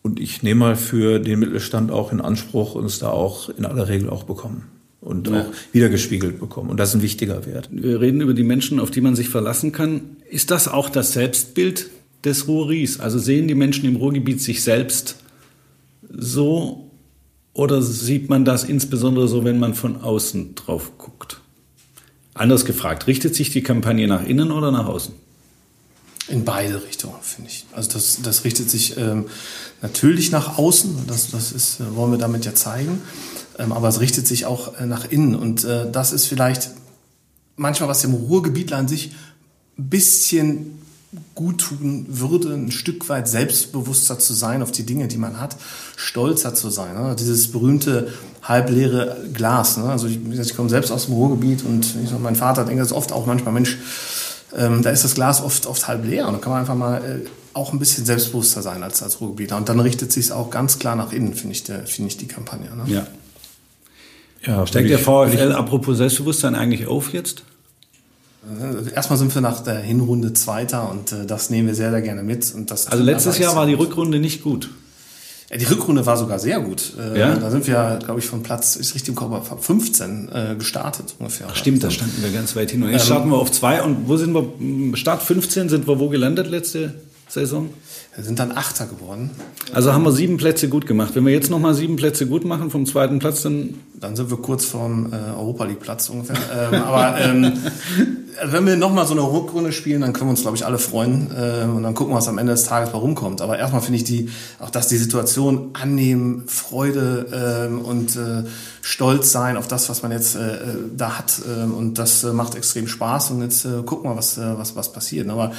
und 0.03 0.21
ich 0.21 0.45
nehme 0.45 0.61
mal 0.61 0.77
für 0.77 1.19
den 1.19 1.41
Mittelstand 1.41 1.91
auch 1.91 2.13
in 2.13 2.21
Anspruch 2.21 2.77
und 2.77 2.85
es 2.85 3.01
da 3.01 3.09
auch 3.09 3.49
in 3.49 3.65
aller 3.67 3.89
Regel 3.89 4.09
auch 4.09 4.23
bekommen 4.23 4.76
und 5.07 5.29
ja. 5.29 5.43
auch 5.43 5.47
wiedergespiegelt 5.73 6.41
bekommen. 6.41 6.69
Und 6.69 6.79
das 6.79 6.89
ist 6.91 6.97
ein 6.97 7.03
wichtiger 7.03 7.47
Wert. 7.47 7.69
Wir 7.71 8.01
reden 8.01 8.21
über 8.21 8.35
die 8.35 8.43
Menschen, 8.43 8.81
auf 8.81 8.91
die 8.91 9.01
man 9.01 9.15
sich 9.15 9.29
verlassen 9.29 9.71
kann. 9.71 10.17
Ist 10.29 10.51
das 10.51 10.67
auch 10.67 10.89
das 10.89 11.13
Selbstbild 11.13 11.91
des 12.25 12.49
Ruhries? 12.49 12.99
Also 12.99 13.21
sehen 13.21 13.47
die 13.47 13.55
Menschen 13.55 13.85
im 13.85 13.97
Ruhrgebiet 13.97 14.43
sich 14.43 14.65
selbst 14.65 15.17
so 16.11 16.91
oder 17.53 17.83
sieht 17.83 18.29
man 18.29 18.45
das 18.45 18.65
insbesondere 18.65 19.29
so, 19.29 19.45
wenn 19.45 19.61
man 19.61 19.75
von 19.75 20.03
außen 20.03 20.57
drauf 20.57 20.99
guckt? 20.99 21.41
Anders 22.35 22.65
gefragt, 22.65 23.07
richtet 23.07 23.35
sich 23.37 23.51
die 23.51 23.63
Kampagne 23.63 24.09
nach 24.09 24.27
innen 24.27 24.51
oder 24.51 24.73
nach 24.73 24.87
außen? 24.87 25.15
In 26.29 26.45
beide 26.45 26.83
Richtungen, 26.83 27.15
finde 27.23 27.51
ich. 27.51 27.65
Also 27.73 27.93
das, 27.93 28.21
das 28.23 28.45
richtet 28.45 28.69
sich 28.69 28.99
ähm, 28.99 29.27
natürlich 29.81 30.33
nach 30.33 30.59
außen, 30.59 31.07
das, 31.07 31.31
das 31.31 31.53
ist, 31.53 31.79
äh, 31.79 31.95
wollen 31.95 32.11
wir 32.11 32.19
damit 32.19 32.45
ja 32.45 32.55
zeigen, 32.55 33.01
aber 33.59 33.89
es 33.89 34.01
richtet 34.01 34.27
sich 34.27 34.47
auch 34.47 34.79
äh, 34.79 34.87
nach 34.87 35.05
innen. 35.11 35.35
Und 35.35 35.65
äh, 35.65 35.91
das 35.91 36.13
ist 36.13 36.27
vielleicht 36.27 36.71
manchmal, 37.57 37.89
was 37.89 38.01
dem 38.01 38.15
Ruhrgebietler 38.15 38.77
an 38.77 38.89
sich 38.89 39.13
ein 39.79 39.89
bisschen 39.89 40.79
gut 41.35 41.61
tun 41.61 42.07
würde, 42.09 42.53
ein 42.53 42.71
Stück 42.71 43.09
weit 43.09 43.29
selbstbewusster 43.29 44.19
zu 44.19 44.35
sein 44.35 44.63
auf 44.63 44.73
die 44.73 44.85
Dinge, 44.85 45.09
die 45.09 45.17
man 45.17 45.41
hat, 45.41 45.57
stolzer 45.97 46.55
zu 46.55 46.71
sein. 46.71 46.95
Ne? 46.95 47.17
Dieses 47.19 47.53
berühmte 47.53 48.13
halbleere 48.43 49.17
Glas. 49.33 49.77
Ne? 49.77 49.85
Also 49.85 50.07
ich, 50.09 50.19
ich 50.31 50.57
komme 50.57 50.69
selbst 50.69 50.91
aus 50.91 51.07
dem 51.07 51.15
Ruhrgebiet 51.15 51.65
und 51.65 51.87
ich, 52.05 52.11
mein 52.19 52.37
Vater 52.37 52.65
denkt 52.65 52.83
das 52.83 52.93
oft 52.93 53.13
auch 53.13 53.27
manchmal, 53.27 53.55
Mensch, 53.55 53.79
ähm, 54.57 54.83
da 54.83 54.91
ist 54.91 55.05
das 55.05 55.15
Glas 55.15 55.43
oft, 55.43 55.67
oft 55.67 55.89
halb 55.89 56.05
leer 56.05 56.27
und 56.27 56.35
da 56.35 56.39
kann 56.39 56.53
man 56.53 56.61
einfach 56.61 56.75
mal 56.75 56.99
äh, 56.99 57.29
auch 57.55 57.73
ein 57.73 57.79
bisschen 57.79 58.05
selbstbewusster 58.05 58.63
sein 58.63 58.83
als, 58.83 59.03
als 59.03 59.21
Ruhrgebieter. 59.21 59.57
Und 59.57 59.69
dann 59.69 59.81
richtet 59.81 60.13
sich 60.13 60.27
es 60.27 60.33
auch 60.33 60.51
ganz 60.51 60.79
klar 60.79 60.97
nach 60.97 61.13
innen, 61.13 61.35
finde 61.35 61.55
ich, 61.55 61.65
finde 61.65 62.09
ich 62.09 62.17
die 62.19 62.29
Kampagne. 62.29 62.75
Ne? 62.77 62.85
Ja. 62.87 63.07
Ja 64.47 64.67
Steckt 64.67 64.91
der 64.91 64.99
VfL 64.99 65.53
apropos 65.53 65.99
Selbstbewusstsein 65.99 66.55
eigentlich 66.55 66.87
auf 66.87 67.13
jetzt? 67.13 67.43
Äh, 68.47 68.95
erstmal 68.95 69.19
sind 69.19 69.35
wir 69.35 69.43
nach 69.43 69.61
der 69.61 69.79
Hinrunde 69.79 70.33
Zweiter 70.33 70.91
und 70.91 71.13
äh, 71.13 71.27
das 71.27 71.51
nehmen 71.51 71.69
wir 71.69 71.75
sehr, 71.75 71.91
sehr 71.91 72.03
gerne 72.03 72.23
mit. 72.23 72.55
Und 72.55 72.71
das 72.71 72.87
also 72.87 73.03
letztes 73.03 73.39
Jahr 73.39 73.57
war 73.57 73.67
die 73.67 73.75
Rückrunde 73.75 74.19
nicht 74.19 74.43
gut. 74.43 74.71
Ja, 75.51 75.59
die 75.59 75.65
Rückrunde 75.65 76.05
war 76.07 76.17
sogar 76.17 76.39
sehr 76.39 76.61
gut. 76.61 76.93
Äh, 76.99 77.21
ja? 77.21 77.35
Da 77.37 77.51
sind 77.51 77.67
wir, 77.67 77.99
glaube 78.05 78.19
ich, 78.19 78.27
von 78.27 78.43
Platz, 78.43 78.75
ist 78.77 78.95
richtig 78.95 79.11
im 79.11 79.15
Kopf, 79.15 79.65
15 79.65 80.29
äh, 80.29 80.55
gestartet 80.59 81.15
ungefähr. 81.19 81.47
Ach, 81.51 81.57
stimmt, 81.57 81.85
da 81.85 81.91
standen 81.91 82.21
wir 82.23 82.31
ganz 82.31 82.57
weit 82.57 82.73
hin. 82.73 82.83
Und 82.83 82.91
jetzt 82.91 83.03
ähm, 83.03 83.07
starten 83.07 83.31
wir 83.31 83.37
auf 83.37 83.53
zwei. 83.53 83.83
Und 83.83 84.09
wo 84.09 84.17
sind 84.17 84.35
wir? 84.35 84.97
Start 84.97 85.23
15 85.23 85.69
sind 85.69 85.87
wir 85.87 86.01
wo 86.01 86.09
gelandet 86.09 86.49
letzte 86.49 86.95
Saison? 87.29 87.71
Wir 88.15 88.25
sind 88.25 88.39
dann 88.39 88.53
Achter 88.53 88.87
geworden. 88.87 89.31
Also 89.73 89.93
haben 89.93 90.05
wir 90.05 90.13
sieben 90.13 90.37
Plätze 90.37 90.69
gut 90.69 90.87
gemacht. 90.87 91.15
Wenn 91.15 91.27
wir 91.27 91.33
jetzt 91.33 91.51
nochmal 91.51 91.75
sieben 91.75 91.97
Plätze 91.97 92.27
gut 92.27 92.45
machen 92.45 92.71
vom 92.71 92.87
zweiten 92.87 93.19
Platz, 93.19 93.43
dann... 93.43 93.75
Dann 93.99 94.15
sind 94.15 94.31
wir 94.31 94.37
kurz 94.37 94.67
vorm 94.67 95.11
äh, 95.11 95.17
Europa 95.17 95.65
League 95.65 95.81
Platz 95.81 96.11
ungefähr. 96.11 96.37
ähm, 96.55 96.83
aber 96.83 97.19
ähm, 97.19 97.53
wenn 98.45 98.67
wir 98.67 98.77
nochmal 98.77 99.07
so 99.07 99.13
eine 99.13 99.23
Rückrunde 99.23 99.73
spielen, 99.73 100.03
dann 100.03 100.13
können 100.13 100.27
wir 100.29 100.33
uns, 100.33 100.43
glaube 100.43 100.57
ich, 100.57 100.67
alle 100.67 100.79
freuen. 100.79 101.31
Ähm, 101.35 101.77
und 101.77 101.83
dann 101.83 101.95
gucken 101.95 102.13
wir, 102.13 102.19
was 102.19 102.29
am 102.29 102.37
Ende 102.37 102.53
des 102.53 102.65
Tages 102.65 102.93
warum 102.93 103.15
kommt. 103.15 103.41
Aber 103.41 103.59
erstmal 103.59 103.81
finde 103.81 103.97
ich 103.97 104.05
die, 104.05 104.29
auch 104.59 104.69
dass 104.69 104.89
die 104.89 104.99
Situation 104.99 105.71
annehmen, 105.73 106.45
Freude 106.47 107.67
ähm, 107.71 107.81
und 107.81 108.17
äh, 108.17 108.45
Stolz 108.83 109.33
sein 109.33 109.57
auf 109.57 109.67
das, 109.67 109.89
was 109.89 110.03
man 110.03 110.13
jetzt 110.13 110.37
äh, 110.37 110.59
da 110.95 111.19
hat. 111.19 111.41
Ähm, 111.49 111.73
und 111.73 111.99
das 111.99 112.23
äh, 112.23 112.35
macht 112.35 112.55
extrem 112.55 112.89
Spaß. 112.89 113.31
Und 113.31 113.41
jetzt 113.41 113.65
äh, 113.65 113.83
gucken 113.83 114.11
wir, 114.11 114.17
was, 114.17 114.37
äh, 114.37 114.59
was, 114.59 114.77
was 114.77 114.93
passiert. 114.93 115.29
Aber 115.31 115.53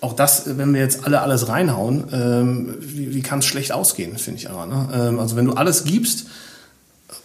auch 0.00 0.14
das, 0.14 0.56
wenn 0.56 0.72
wir 0.72 0.80
jetzt 0.80 1.04
alle 1.04 1.20
alles 1.20 1.48
reinhauen, 1.48 2.04
ähm, 2.12 2.74
wie, 2.80 3.14
wie 3.14 3.22
kann 3.22 3.40
es 3.40 3.46
schlecht 3.46 3.72
ausgehen, 3.72 4.16
finde 4.18 4.40
ich 4.40 4.50
aber. 4.50 4.66
Ne? 4.66 4.88
Ähm, 4.94 5.20
also 5.20 5.36
wenn 5.36 5.44
du 5.44 5.52
alles 5.52 5.84
gibst, 5.84 6.26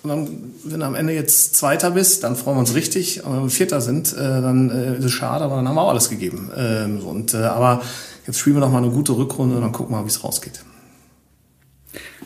und 0.06 0.10
dann, 0.10 0.28
wenn 0.64 0.80
du 0.80 0.86
am 0.86 0.96
Ende 0.96 1.14
jetzt 1.14 1.56
Zweiter 1.56 1.92
bist, 1.92 2.24
dann 2.24 2.36
freuen 2.36 2.58
wir 2.58 2.60
uns 2.60 2.76
richtig. 2.76 3.24
Und 3.24 3.36
wenn 3.36 3.44
wir 3.44 3.50
Vierter 3.50 3.82
sind, 3.82 4.14
äh, 4.14 4.18
dann 4.18 4.70
äh, 4.70 4.98
ist 4.98 5.06
es 5.06 5.12
schade, 5.12 5.44
aber 5.44 5.56
dann 5.56 5.68
haben 5.68 5.76
wir 5.76 5.82
auch 5.82 5.90
alles 5.90 6.10
gegeben. 6.10 6.52
Ähm, 6.56 7.00
und, 7.00 7.34
äh, 7.34 7.38
aber 7.38 7.82
jetzt 8.28 8.40
spielen 8.40 8.56
wir 8.56 8.60
noch 8.60 8.72
mal 8.72 8.80
eine 8.80 8.92
gute 8.92 9.14
Rückrunde 9.18 9.56
und 9.56 9.62
dann 9.62 9.72
gucken 9.72 9.94
wir 9.94 10.00
mal, 10.00 10.06
wie 10.06 10.10
es 10.10 10.24
rausgeht. 10.24 10.64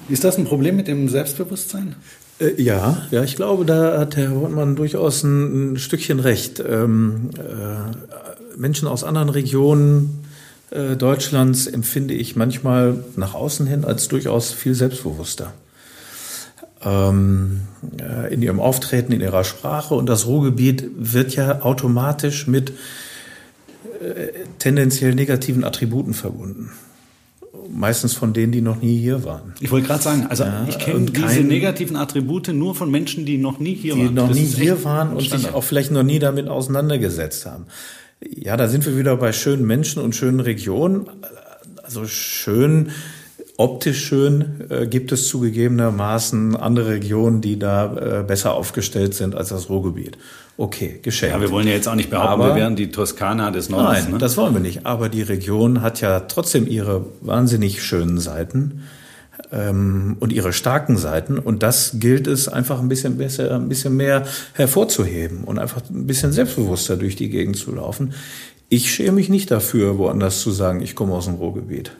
Ist 0.09 0.23
das 0.23 0.37
ein 0.37 0.45
Problem 0.45 0.75
mit 0.75 0.87
dem 0.87 1.07
Selbstbewusstsein? 1.07 1.95
Äh, 2.39 2.61
ja, 2.61 3.03
ja, 3.11 3.23
ich 3.23 3.35
glaube, 3.35 3.65
da 3.65 3.99
hat 3.99 4.17
Herr 4.17 4.35
Wortmann 4.35 4.75
durchaus 4.75 5.23
ein, 5.23 5.73
ein 5.73 5.77
Stückchen 5.77 6.19
recht. 6.19 6.59
Ähm, 6.59 7.29
äh, 7.37 8.57
Menschen 8.57 8.87
aus 8.89 9.05
anderen 9.05 9.29
Regionen 9.29 10.25
äh, 10.71 10.95
Deutschlands 10.95 11.67
empfinde 11.67 12.13
ich 12.13 12.35
manchmal 12.35 13.03
nach 13.15 13.33
außen 13.33 13.65
hin 13.67 13.85
als 13.85 14.07
durchaus 14.07 14.51
viel 14.51 14.75
selbstbewusster. 14.75 15.53
Ähm, 16.83 17.61
äh, 17.99 18.33
in 18.33 18.41
ihrem 18.41 18.59
Auftreten, 18.59 19.11
in 19.11 19.21
ihrer 19.21 19.43
Sprache. 19.43 19.95
Und 19.95 20.07
das 20.07 20.27
Ruhrgebiet 20.27 20.85
wird 20.97 21.35
ja 21.35 21.61
automatisch 21.61 22.47
mit 22.47 22.71
äh, 23.99 24.27
tendenziell 24.59 25.13
negativen 25.13 25.63
Attributen 25.63 26.13
verbunden 26.13 26.71
meistens 27.71 28.13
von 28.13 28.33
denen, 28.33 28.51
die 28.51 28.61
noch 28.61 28.81
nie 28.81 28.97
hier 28.97 29.23
waren. 29.23 29.53
Ich 29.59 29.71
wollte 29.71 29.87
gerade 29.87 30.03
sagen, 30.03 30.27
also 30.29 30.43
ja, 30.43 30.65
ich 30.67 30.79
kenne 30.79 31.05
diese 31.11 31.41
negativen 31.41 31.95
Attribute 31.95 32.49
nur 32.49 32.75
von 32.75 32.89
Menschen, 32.89 33.25
die 33.25 33.37
noch 33.37 33.59
nie 33.59 33.75
hier 33.75 33.93
die 33.93 33.99
waren. 34.01 34.09
Die 34.09 34.13
noch 34.15 34.27
das 34.29 34.37
nie 34.37 34.45
hier 34.45 34.83
waren 34.83 35.15
und 35.15 35.29
sich 35.29 35.53
auch 35.53 35.63
vielleicht 35.63 35.91
noch 35.91 36.03
nie 36.03 36.19
damit 36.19 36.47
auseinandergesetzt 36.47 37.45
haben. 37.45 37.65
Ja, 38.21 38.57
da 38.57 38.67
sind 38.67 38.85
wir 38.85 38.97
wieder 38.97 39.15
bei 39.15 39.31
schönen 39.31 39.65
Menschen 39.65 40.01
und 40.01 40.15
schönen 40.15 40.41
Regionen. 40.41 41.09
Also 41.83 42.05
schön, 42.05 42.91
optisch 43.55 44.05
schön 44.05 44.65
äh, 44.69 44.87
gibt 44.87 45.11
es 45.11 45.27
zugegebenermaßen 45.27 46.55
andere 46.55 46.89
Regionen, 46.89 47.39
die 47.41 47.57
da 47.57 48.19
äh, 48.19 48.23
besser 48.23 48.53
aufgestellt 48.53 49.13
sind 49.13 49.35
als 49.35 49.49
das 49.49 49.69
Ruhrgebiet. 49.69 50.17
Okay, 50.57 50.99
geschenkt. 51.01 51.35
Ja, 51.35 51.41
wir 51.41 51.51
wollen 51.51 51.67
ja 51.67 51.73
jetzt 51.73 51.87
auch 51.87 51.95
nicht 51.95 52.09
behaupten, 52.09 52.33
Aber, 52.33 52.47
wir 52.49 52.55
wären 52.55 52.75
die 52.75 52.91
Toskana 52.91 53.51
des 53.51 53.69
Nordens. 53.69 54.03
Nein, 54.03 54.11
ne? 54.13 54.17
das 54.17 54.35
wollen 54.35 54.53
wir 54.53 54.59
nicht. 54.59 54.85
Aber 54.85 55.07
die 55.07 55.21
Region 55.21 55.81
hat 55.81 56.01
ja 56.01 56.19
trotzdem 56.19 56.67
ihre 56.67 57.05
wahnsinnig 57.21 57.81
schönen 57.81 58.19
Seiten 58.19 58.83
ähm, 59.51 60.17
und 60.19 60.31
ihre 60.31 60.53
starken 60.53 60.97
Seiten. 60.97 61.39
Und 61.39 61.63
das 61.63 61.95
gilt 61.99 62.27
es 62.27 62.47
einfach 62.47 62.79
ein 62.79 62.89
bisschen 62.89 63.17
besser, 63.17 63.55
ein 63.55 63.69
bisschen 63.69 63.95
mehr 63.95 64.25
hervorzuheben 64.53 65.43
und 65.43 65.59
einfach 65.59 65.81
ein 65.89 66.07
bisschen 66.07 66.31
selbstbewusster 66.31 66.97
durch 66.97 67.15
die 67.15 67.29
Gegend 67.29 67.57
zu 67.57 67.73
laufen. 67.73 68.13
Ich 68.69 68.91
schäme 68.91 69.13
mich 69.13 69.29
nicht 69.29 69.49
dafür, 69.51 69.97
woanders 69.97 70.41
zu 70.41 70.51
sagen, 70.51 70.81
ich 70.81 70.95
komme 70.95 71.13
aus 71.13 71.25
dem 71.25 71.35
Ruhrgebiet. 71.35 71.91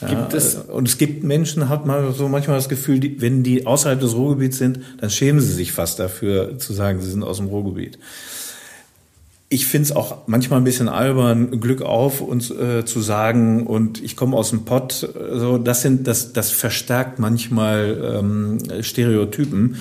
Ja, 0.00 0.28
es 0.32 0.56
und 0.56 0.88
es 0.88 0.98
gibt 0.98 1.22
Menschen, 1.22 1.68
hat 1.68 1.86
man 1.86 2.12
so 2.12 2.28
manchmal 2.28 2.56
das 2.56 2.68
Gefühl, 2.68 2.98
die, 3.00 3.20
wenn 3.20 3.42
die 3.42 3.64
außerhalb 3.66 4.00
des 4.00 4.14
Ruhrgebiets 4.14 4.58
sind, 4.58 4.80
dann 5.00 5.08
schämen 5.08 5.40
sie 5.40 5.52
sich 5.52 5.72
fast 5.72 5.98
dafür 5.98 6.58
zu 6.58 6.72
sagen, 6.72 7.00
sie 7.00 7.10
sind 7.10 7.22
aus 7.22 7.36
dem 7.36 7.46
Ruhrgebiet 7.46 7.98
ich 9.54 9.66
finde 9.66 9.84
es 9.84 9.92
auch 9.92 10.26
manchmal 10.26 10.60
ein 10.60 10.64
bisschen 10.64 10.88
albern, 10.88 11.60
Glück 11.60 11.80
auf 11.80 12.20
und 12.20 12.50
äh, 12.50 12.84
zu 12.84 13.00
sagen 13.00 13.66
und 13.68 14.02
ich 14.02 14.16
komme 14.16 14.36
aus 14.36 14.50
dem 14.50 14.64
Pott. 14.64 15.08
So, 15.32 15.58
das 15.58 15.82
sind, 15.82 16.08
das, 16.08 16.32
das 16.32 16.50
verstärkt 16.50 17.20
manchmal 17.20 18.18
ähm, 18.18 18.58
Stereotypen. 18.82 19.76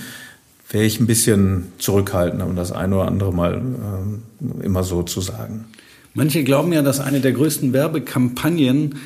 Wäre 0.69 0.86
ich 0.86 0.99
ein 0.99 1.07
bisschen 1.07 1.71
zurückhaltender, 1.79 2.45
um 2.45 2.55
das 2.55 2.71
eine 2.71 2.95
oder 2.95 3.07
andere 3.07 3.33
mal 3.33 3.55
ähm, 3.55 4.21
immer 4.62 4.83
so 4.83 5.01
zu 5.01 5.21
sagen. 5.21 5.65
Manche 6.13 6.43
glauben 6.43 6.71
ja, 6.71 6.83
dass 6.83 6.99
eine 6.99 7.19
der 7.19 7.31
größten 7.31 7.73
Werbekampagnen 7.73 8.99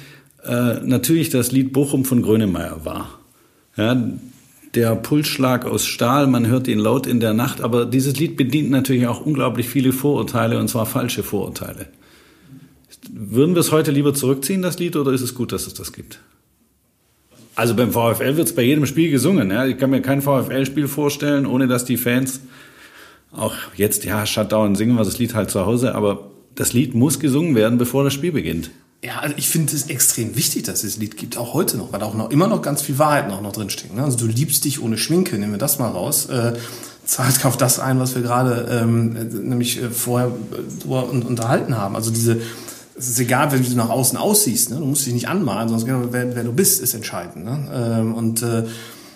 äh, 0.46 0.82
natürlich 0.84 1.30
das 1.30 1.54
Lied 1.54 1.72
Bochum 1.72 2.04
von 2.04 2.22
Grönemeyer 2.22 2.84
war. 2.84 3.20
Ja, 3.78 3.96
der 4.78 4.96
Pulsschlag 4.96 5.66
aus 5.66 5.88
Stahl, 5.88 6.28
man 6.28 6.46
hört 6.46 6.68
ihn 6.68 6.78
laut 6.78 7.08
in 7.08 7.20
der 7.20 7.34
Nacht, 7.34 7.62
aber 7.62 7.88
dieses 7.88 8.20
Lied 8.20 8.38
bedient 8.38 8.70
natürlich 8.70 9.08
auch 9.08 9.26
unglaublich 9.26 9.68
viele 9.68 9.92
Vorurteile 9.92 10.60
und 10.60 10.68
zwar 10.68 10.86
falsche 10.86 11.24
Vorurteile. 11.24 11.88
Würden 13.10 13.56
wir 13.56 13.62
es 13.62 13.72
heute 13.72 13.90
lieber 13.90 14.14
zurückziehen, 14.14 14.62
das 14.62 14.78
Lied, 14.78 14.96
oder 14.96 15.14
ist 15.14 15.22
es 15.22 15.34
gut, 15.34 15.52
dass 15.52 15.66
es 15.66 15.74
das 15.74 15.94
gibt? 15.94 16.20
Also 17.56 17.74
beim 17.74 17.92
VfL 17.92 18.38
wird 18.38 18.50
es 18.50 18.54
bei 18.54 18.62
jedem 18.62 18.86
Spiel 18.86 19.10
gesungen. 19.10 19.50
Ja? 19.50 19.66
Ich 19.66 19.80
kann 19.80 19.90
mir 19.90 20.04
kein 20.04 20.22
VfL-Spiel 20.22 20.88
vorstellen, 20.88 21.48
ohne 21.48 21.68
dass 21.68 21.84
die 21.84 21.98
Fans 21.98 22.42
auch 23.32 23.56
jetzt, 23.76 24.06
ja, 24.06 24.28
Shutdown 24.28 24.76
singen 24.76 24.96
wir 24.96 25.04
das 25.04 25.18
Lied 25.18 25.34
halt 25.34 25.50
zu 25.50 25.66
Hause, 25.66 25.96
aber 25.96 26.30
das 26.54 26.74
Lied 26.74 26.94
muss 26.94 27.20
gesungen 27.20 27.56
werden, 27.56 27.80
bevor 27.80 28.04
das 28.04 28.14
Spiel 28.14 28.32
beginnt. 28.32 28.70
Ja, 29.08 29.20
also 29.20 29.36
ich 29.38 29.48
finde 29.48 29.74
es 29.74 29.84
extrem 29.84 30.36
wichtig, 30.36 30.64
dass 30.64 30.84
es 30.84 30.98
ein 30.98 31.00
Lied 31.00 31.16
gibt, 31.16 31.38
auch 31.38 31.54
heute 31.54 31.78
noch, 31.78 31.94
weil 31.94 32.04
auch 32.04 32.14
noch 32.14 32.30
immer 32.30 32.48
noch 32.48 32.62
ganz 32.62 32.82
viel 32.82 32.98
Wahrheit 32.98 33.30
noch, 33.30 33.40
noch 33.40 33.54
drinsteckt. 33.54 33.96
Ne? 33.96 34.04
Also 34.04 34.18
du 34.18 34.26
liebst 34.26 34.66
dich 34.66 34.84
ohne 34.84 34.98
Schminke, 34.98 35.38
nehmen 35.38 35.54
wir 35.54 35.60
das 35.60 35.80
mal 35.80 35.88
raus. 35.88 36.26
Äh, 36.26 36.56
zahlt 37.06 37.46
auf 37.46 37.56
das 37.56 37.80
ein, 37.80 38.02
was 38.02 38.16
wir 38.16 38.22
gerade 38.22 38.68
ähm, 38.70 39.14
nämlich 39.48 39.82
äh, 39.82 39.92
vorher 39.92 40.34
äh, 40.84 40.90
unterhalten 40.90 41.78
haben. 41.78 41.96
Also 41.96 42.12
diese, 42.12 42.42
es 42.98 43.08
ist 43.08 43.18
egal, 43.22 43.58
wie 43.58 43.64
du 43.64 43.78
nach 43.78 43.88
außen 43.88 44.18
aussiehst, 44.18 44.72
ne? 44.72 44.76
du 44.76 44.86
musst 44.86 45.06
dich 45.06 45.14
nicht 45.14 45.30
anmalen, 45.30 45.70
sondern 45.70 46.12
wer, 46.12 46.36
wer 46.36 46.44
du 46.44 46.52
bist, 46.52 46.82
ist 46.82 46.94
entscheidend. 46.94 47.46
Ne? 47.46 47.70
Ähm, 47.74 48.14
und 48.14 48.44
äh, 48.44 48.66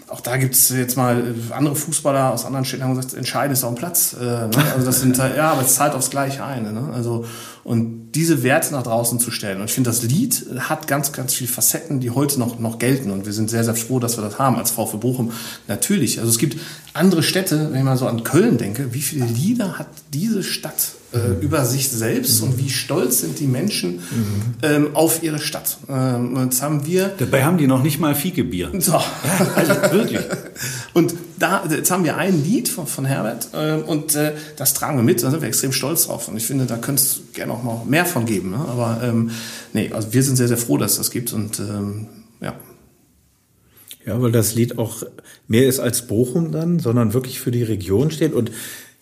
auch 0.08 0.22
da 0.22 0.38
gibt's 0.38 0.70
jetzt 0.70 0.96
mal 0.96 1.36
andere 1.50 1.76
Fußballer 1.76 2.32
aus 2.32 2.46
anderen 2.46 2.64
Städten, 2.64 2.86
haben 2.86 2.96
gesagt, 2.96 3.14
entscheidend 3.14 3.58
ist 3.58 3.66
auch 3.66 3.70
ein 3.70 3.76
Platz. 3.76 4.16
Äh, 4.18 4.24
ne? 4.24 4.52
Also 4.74 4.86
das 4.86 5.02
sind 5.02 5.18
ja, 5.18 5.52
aber 5.52 5.64
es 5.64 5.76
zahlt 5.76 5.96
aufs 5.96 6.10
Gleiche 6.10 6.46
ein. 6.46 6.64
Ne? 6.64 6.92
Also 6.94 7.26
und 7.66 8.01
diese 8.14 8.44
Werte 8.44 8.74
nach 8.74 8.84
draußen 8.84 9.20
zu 9.20 9.32
stellen. 9.32 9.60
Und 9.60 9.66
ich 9.66 9.74
finde, 9.74 9.90
das 9.90 10.04
Lied 10.04 10.46
hat 10.60 10.88
ganz, 10.88 11.12
ganz 11.12 11.34
viele 11.34 11.50
Facetten, 11.50 12.00
die 12.00 12.12
heute 12.12 12.40
noch, 12.40 12.60
noch 12.60 12.80
gelten. 12.80 13.12
Und 13.12 13.26
wir 13.26 13.34
sind 13.34 13.50
sehr, 13.50 13.64
sehr 13.64 13.76
froh, 13.76 14.00
dass 14.00 14.18
wir 14.18 14.24
das 14.24 14.38
haben 14.38 14.58
als 14.58 14.72
VfB 14.72 14.98
Bochum. 14.98 15.32
Natürlich. 15.68 16.20
Also 16.20 16.30
es 16.30 16.38
gibt 16.38 16.58
andere 16.94 17.24
Städte, 17.24 17.70
wenn 17.72 17.80
ich 17.80 17.86
mal 17.86 17.98
so 17.98 18.08
an 18.08 18.24
Köln 18.24 18.58
denke, 18.58 18.94
wie 18.94 19.02
viele 19.02 19.26
Lieder 19.26 19.80
hat 19.80 19.88
diese 20.12 20.44
Stadt 20.44 20.96
äh, 21.14 21.18
mhm. 21.18 21.42
über 21.42 21.66
sich 21.66 21.90
selbst 21.90 22.42
mhm. 22.42 22.50
und 22.50 22.58
wie 22.58 22.70
stolz 22.70 23.20
sind 23.20 23.40
die 23.40 23.48
Menschen 23.48 23.96
mhm. 23.96 24.02
ähm, 24.64 24.96
auf 24.96 25.24
ihre 25.24 25.40
Stadt. 25.40 25.78
Ähm, 25.90 26.38
jetzt 26.44 26.62
haben 26.62 26.86
wir. 26.86 27.12
Dabei 27.18 27.44
haben 27.44 27.58
die 27.58 27.68
noch 27.68 27.84
nicht 27.84 28.00
mal 28.00 28.16
Fiegebier. 28.16 28.72
So. 28.82 28.94
Ja, 28.94 29.04
also 29.56 29.74
wirklich. 29.92 30.20
und 30.94 31.14
da, 31.38 31.64
jetzt 31.70 31.92
haben 31.92 32.04
wir 32.04 32.18
ein 32.18 32.44
Lied 32.44 32.68
von, 32.68 32.88
von 32.88 33.06
Herbert 33.06 33.50
äh, 33.54 33.76
und 33.76 34.16
äh, 34.16 34.34
das 34.56 34.74
tragen 34.74 34.98
wir 34.98 35.04
mit, 35.04 35.22
da 35.22 35.30
sind 35.30 35.42
wir 35.42 35.48
extrem 35.48 35.72
stolz 35.72 36.08
drauf. 36.08 36.28
Und 36.28 36.38
ich 36.38 36.46
finde, 36.46 36.66
da 36.66 36.78
könnte 36.78 37.02
es 37.02 37.22
gerne 37.34 37.54
auch 37.54 37.64
noch 37.64 37.86
mehr 37.86 38.06
von 38.06 38.26
geben. 38.26 38.52
Ne? 38.52 38.58
Aber 38.58 39.02
ähm, 39.04 39.32
nee, 39.74 39.92
also 39.94 40.14
wir 40.14 40.24
sind 40.24 40.36
sehr, 40.38 40.48
sehr 40.48 40.58
froh, 40.58 40.78
dass 40.78 40.94
es 40.94 40.98
das 40.98 41.12
gibt 41.12 41.34
und 41.34 41.60
ähm, 41.60 42.08
ja. 42.42 42.56
Ja, 44.06 44.20
weil 44.22 44.32
das 44.32 44.56
Lied 44.56 44.78
auch 44.80 45.04
mehr 45.48 45.68
ist 45.68 45.80
als 45.80 46.08
Bochum 46.08 46.52
dann, 46.52 46.80
sondern 46.80 47.14
wirklich 47.14 47.40
für 47.40 47.52
die 47.52 47.64
Region 47.64 48.10
steht. 48.10 48.34
Und 48.34 48.52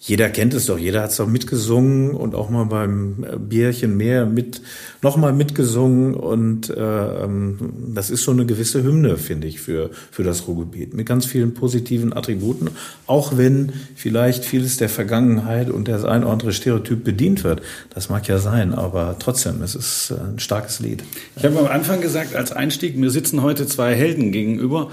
jeder 0.01 0.29
kennt 0.29 0.53
es 0.53 0.65
doch, 0.65 0.79
jeder 0.79 1.01
hat 1.01 1.11
es 1.11 1.17
doch 1.17 1.27
mitgesungen 1.27 2.11
und 2.11 2.33
auch 2.33 2.49
mal 2.49 2.63
beim 2.63 3.25
äh, 3.25 3.37
Bierchen 3.37 3.97
mehr 3.97 4.25
mit, 4.25 4.61
nochmal 5.01 5.33
mitgesungen 5.33 6.13
und 6.13 6.69
äh, 6.69 7.23
ähm, 7.23 7.57
das 7.93 8.09
ist 8.09 8.23
so 8.23 8.31
eine 8.31 8.45
gewisse 8.45 8.81
Hymne, 8.81 9.17
finde 9.17 9.47
ich, 9.47 9.59
für, 9.59 9.89
für 10.09 10.23
das 10.23 10.47
Ruhrgebiet 10.47 10.93
mit 10.93 11.05
ganz 11.05 11.25
vielen 11.25 11.53
positiven 11.53 12.13
Attributen, 12.13 12.69
auch 13.07 13.35
wenn 13.35 13.73
vielleicht 13.95 14.45
vieles 14.45 14.77
der 14.77 14.87
Vergangenheit 14.87 15.69
und 15.69 15.89
das 15.89 16.05
ein 16.05 16.23
oder 16.23 16.31
andere 16.31 16.53
Stereotyp 16.53 17.03
bedient 17.03 17.43
wird. 17.43 17.61
Das 17.93 18.07
mag 18.07 18.25
ja 18.29 18.39
sein, 18.39 18.73
aber 18.73 19.17
trotzdem, 19.19 19.61
es 19.61 19.75
ist 19.75 20.11
äh, 20.11 20.31
ein 20.31 20.39
starkes 20.39 20.79
Lied. 20.79 21.03
Ich 21.35 21.43
habe 21.43 21.59
am 21.59 21.67
Anfang 21.67 21.99
gesagt, 21.99 22.35
als 22.35 22.53
Einstieg, 22.53 22.95
mir 22.95 23.09
sitzen 23.09 23.41
heute 23.41 23.67
zwei 23.67 23.95
Helden 23.95 24.31
gegenüber 24.31 24.91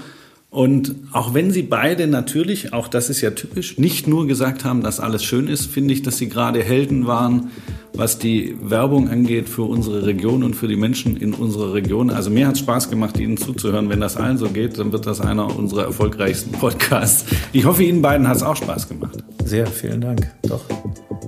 und 0.49 0.95
auch 1.11 1.33
wenn 1.33 1.51
sie 1.51 1.63
beide 1.63 2.07
natürlich, 2.07 2.71
auch 2.73 2.87
das 2.87 3.09
ist 3.09 3.19
ja 3.19 3.31
typisch, 3.31 3.77
nicht 3.77 4.07
nur 4.07 4.27
gesagt 4.27 4.63
haben, 4.63 4.81
dass 4.81 4.99
alles 4.99 5.23
schön 5.23 5.47
ist, 5.47 5.65
finde 5.65 5.93
ich, 5.93 6.03
dass 6.03 6.17
sie 6.17 6.29
gerade 6.29 6.63
Helden 6.63 7.05
waren, 7.05 7.51
was 7.93 8.17
die 8.17 8.55
Werbung 8.61 9.09
angeht 9.09 9.49
für 9.49 9.63
unsere 9.63 10.05
Region 10.05 10.43
und 10.43 10.55
für 10.55 10.67
die 10.67 10.77
Menschen 10.77 11.17
in 11.17 11.33
unserer 11.33 11.73
Region. 11.73 12.09
Also 12.09 12.29
mir 12.29 12.47
hat 12.47 12.53
es 12.53 12.59
Spaß 12.59 12.89
gemacht, 12.89 13.19
Ihnen 13.19 13.37
zuzuhören. 13.37 13.89
Wenn 13.89 13.99
das 13.99 14.15
allen 14.15 14.37
so 14.37 14.47
geht, 14.47 14.77
dann 14.77 14.91
wird 14.91 15.05
das 15.05 15.19
einer 15.19 15.53
unserer 15.57 15.83
erfolgreichsten 15.85 16.51
Podcasts. 16.51 17.25
Ich 17.51 17.65
hoffe, 17.65 17.83
Ihnen 17.83 18.01
beiden 18.01 18.27
hat 18.27 18.37
es 18.37 18.43
auch 18.43 18.55
Spaß 18.55 18.87
gemacht. 18.87 19.17
Sehr, 19.43 19.67
vielen 19.67 20.01
Dank. 20.01 20.31
Doch. 20.43 20.63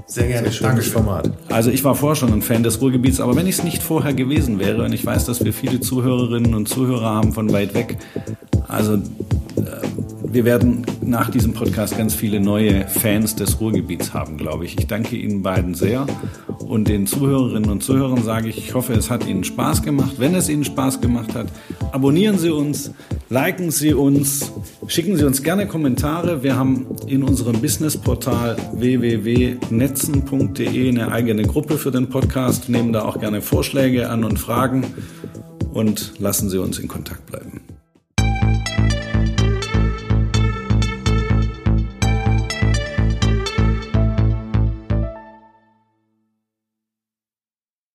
Sehr 0.05 0.27
gerne. 0.27 0.49
Sehr 0.49 0.69
schönes 0.69 0.87
Format. 0.87 1.31
Also 1.49 1.71
ich 1.71 1.83
war 1.83 1.95
vorher 1.95 2.15
schon 2.15 2.33
ein 2.33 2.41
Fan 2.41 2.63
des 2.63 2.81
Ruhrgebiets, 2.81 3.19
aber 3.19 3.35
wenn 3.35 3.47
ich 3.47 3.57
es 3.59 3.63
nicht 3.63 3.83
vorher 3.83 4.13
gewesen 4.13 4.59
wäre, 4.59 4.83
und 4.83 4.93
ich 4.93 5.05
weiß, 5.05 5.25
dass 5.25 5.43
wir 5.43 5.53
viele 5.53 5.79
Zuhörerinnen 5.81 6.55
und 6.55 6.67
Zuhörer 6.67 7.09
haben 7.09 7.33
von 7.33 7.51
weit 7.51 7.73
weg, 7.73 7.97
also 8.69 8.93
äh, 8.93 8.99
wir 10.31 10.45
werden 10.45 10.85
nach 11.01 11.29
diesem 11.29 11.51
Podcast 11.53 11.97
ganz 11.97 12.13
viele 12.13 12.39
neue 12.39 12.87
Fans 12.87 13.35
des 13.35 13.59
Ruhrgebiets 13.59 14.13
haben, 14.13 14.37
glaube 14.37 14.63
ich. 14.65 14.77
Ich 14.77 14.87
danke 14.87 15.17
Ihnen 15.17 15.41
beiden 15.41 15.73
sehr 15.73 16.05
und 16.59 16.87
den 16.87 17.07
Zuhörerinnen 17.07 17.67
und 17.69 17.81
Zuhörern 17.81 18.23
sage 18.23 18.49
ich, 18.49 18.59
ich 18.59 18.75
hoffe, 18.75 18.93
es 18.93 19.09
hat 19.09 19.27
Ihnen 19.27 19.43
Spaß 19.43 19.81
gemacht. 19.81 20.19
Wenn 20.19 20.35
es 20.35 20.47
Ihnen 20.49 20.63
Spaß 20.63 21.01
gemacht 21.01 21.33
hat, 21.33 21.47
abonnieren 21.91 22.37
Sie 22.37 22.51
uns, 22.51 22.91
liken 23.29 23.71
Sie 23.71 23.95
uns, 23.95 24.51
schicken 24.85 25.17
Sie 25.17 25.25
uns 25.25 25.41
gerne 25.41 25.65
Kommentare. 25.65 26.43
Wir 26.43 26.55
haben 26.55 26.85
in 27.07 27.23
unserem 27.23 27.59
Businessportal 27.59 28.55
www.netzen.de 28.73 30.89
eine 30.89 31.11
eigene 31.11 31.41
Gruppe 31.41 31.79
für 31.79 31.89
den 31.89 32.09
Podcast, 32.09 32.69
nehmen 32.69 32.93
da 32.93 33.03
auch 33.03 33.19
gerne 33.19 33.41
Vorschläge 33.41 34.11
an 34.11 34.23
und 34.23 34.37
Fragen 34.37 34.85
und 35.73 36.19
lassen 36.19 36.51
Sie 36.51 36.59
uns 36.59 36.77
in 36.77 36.87
Kontakt 36.87 37.25
bleiben. 37.25 37.58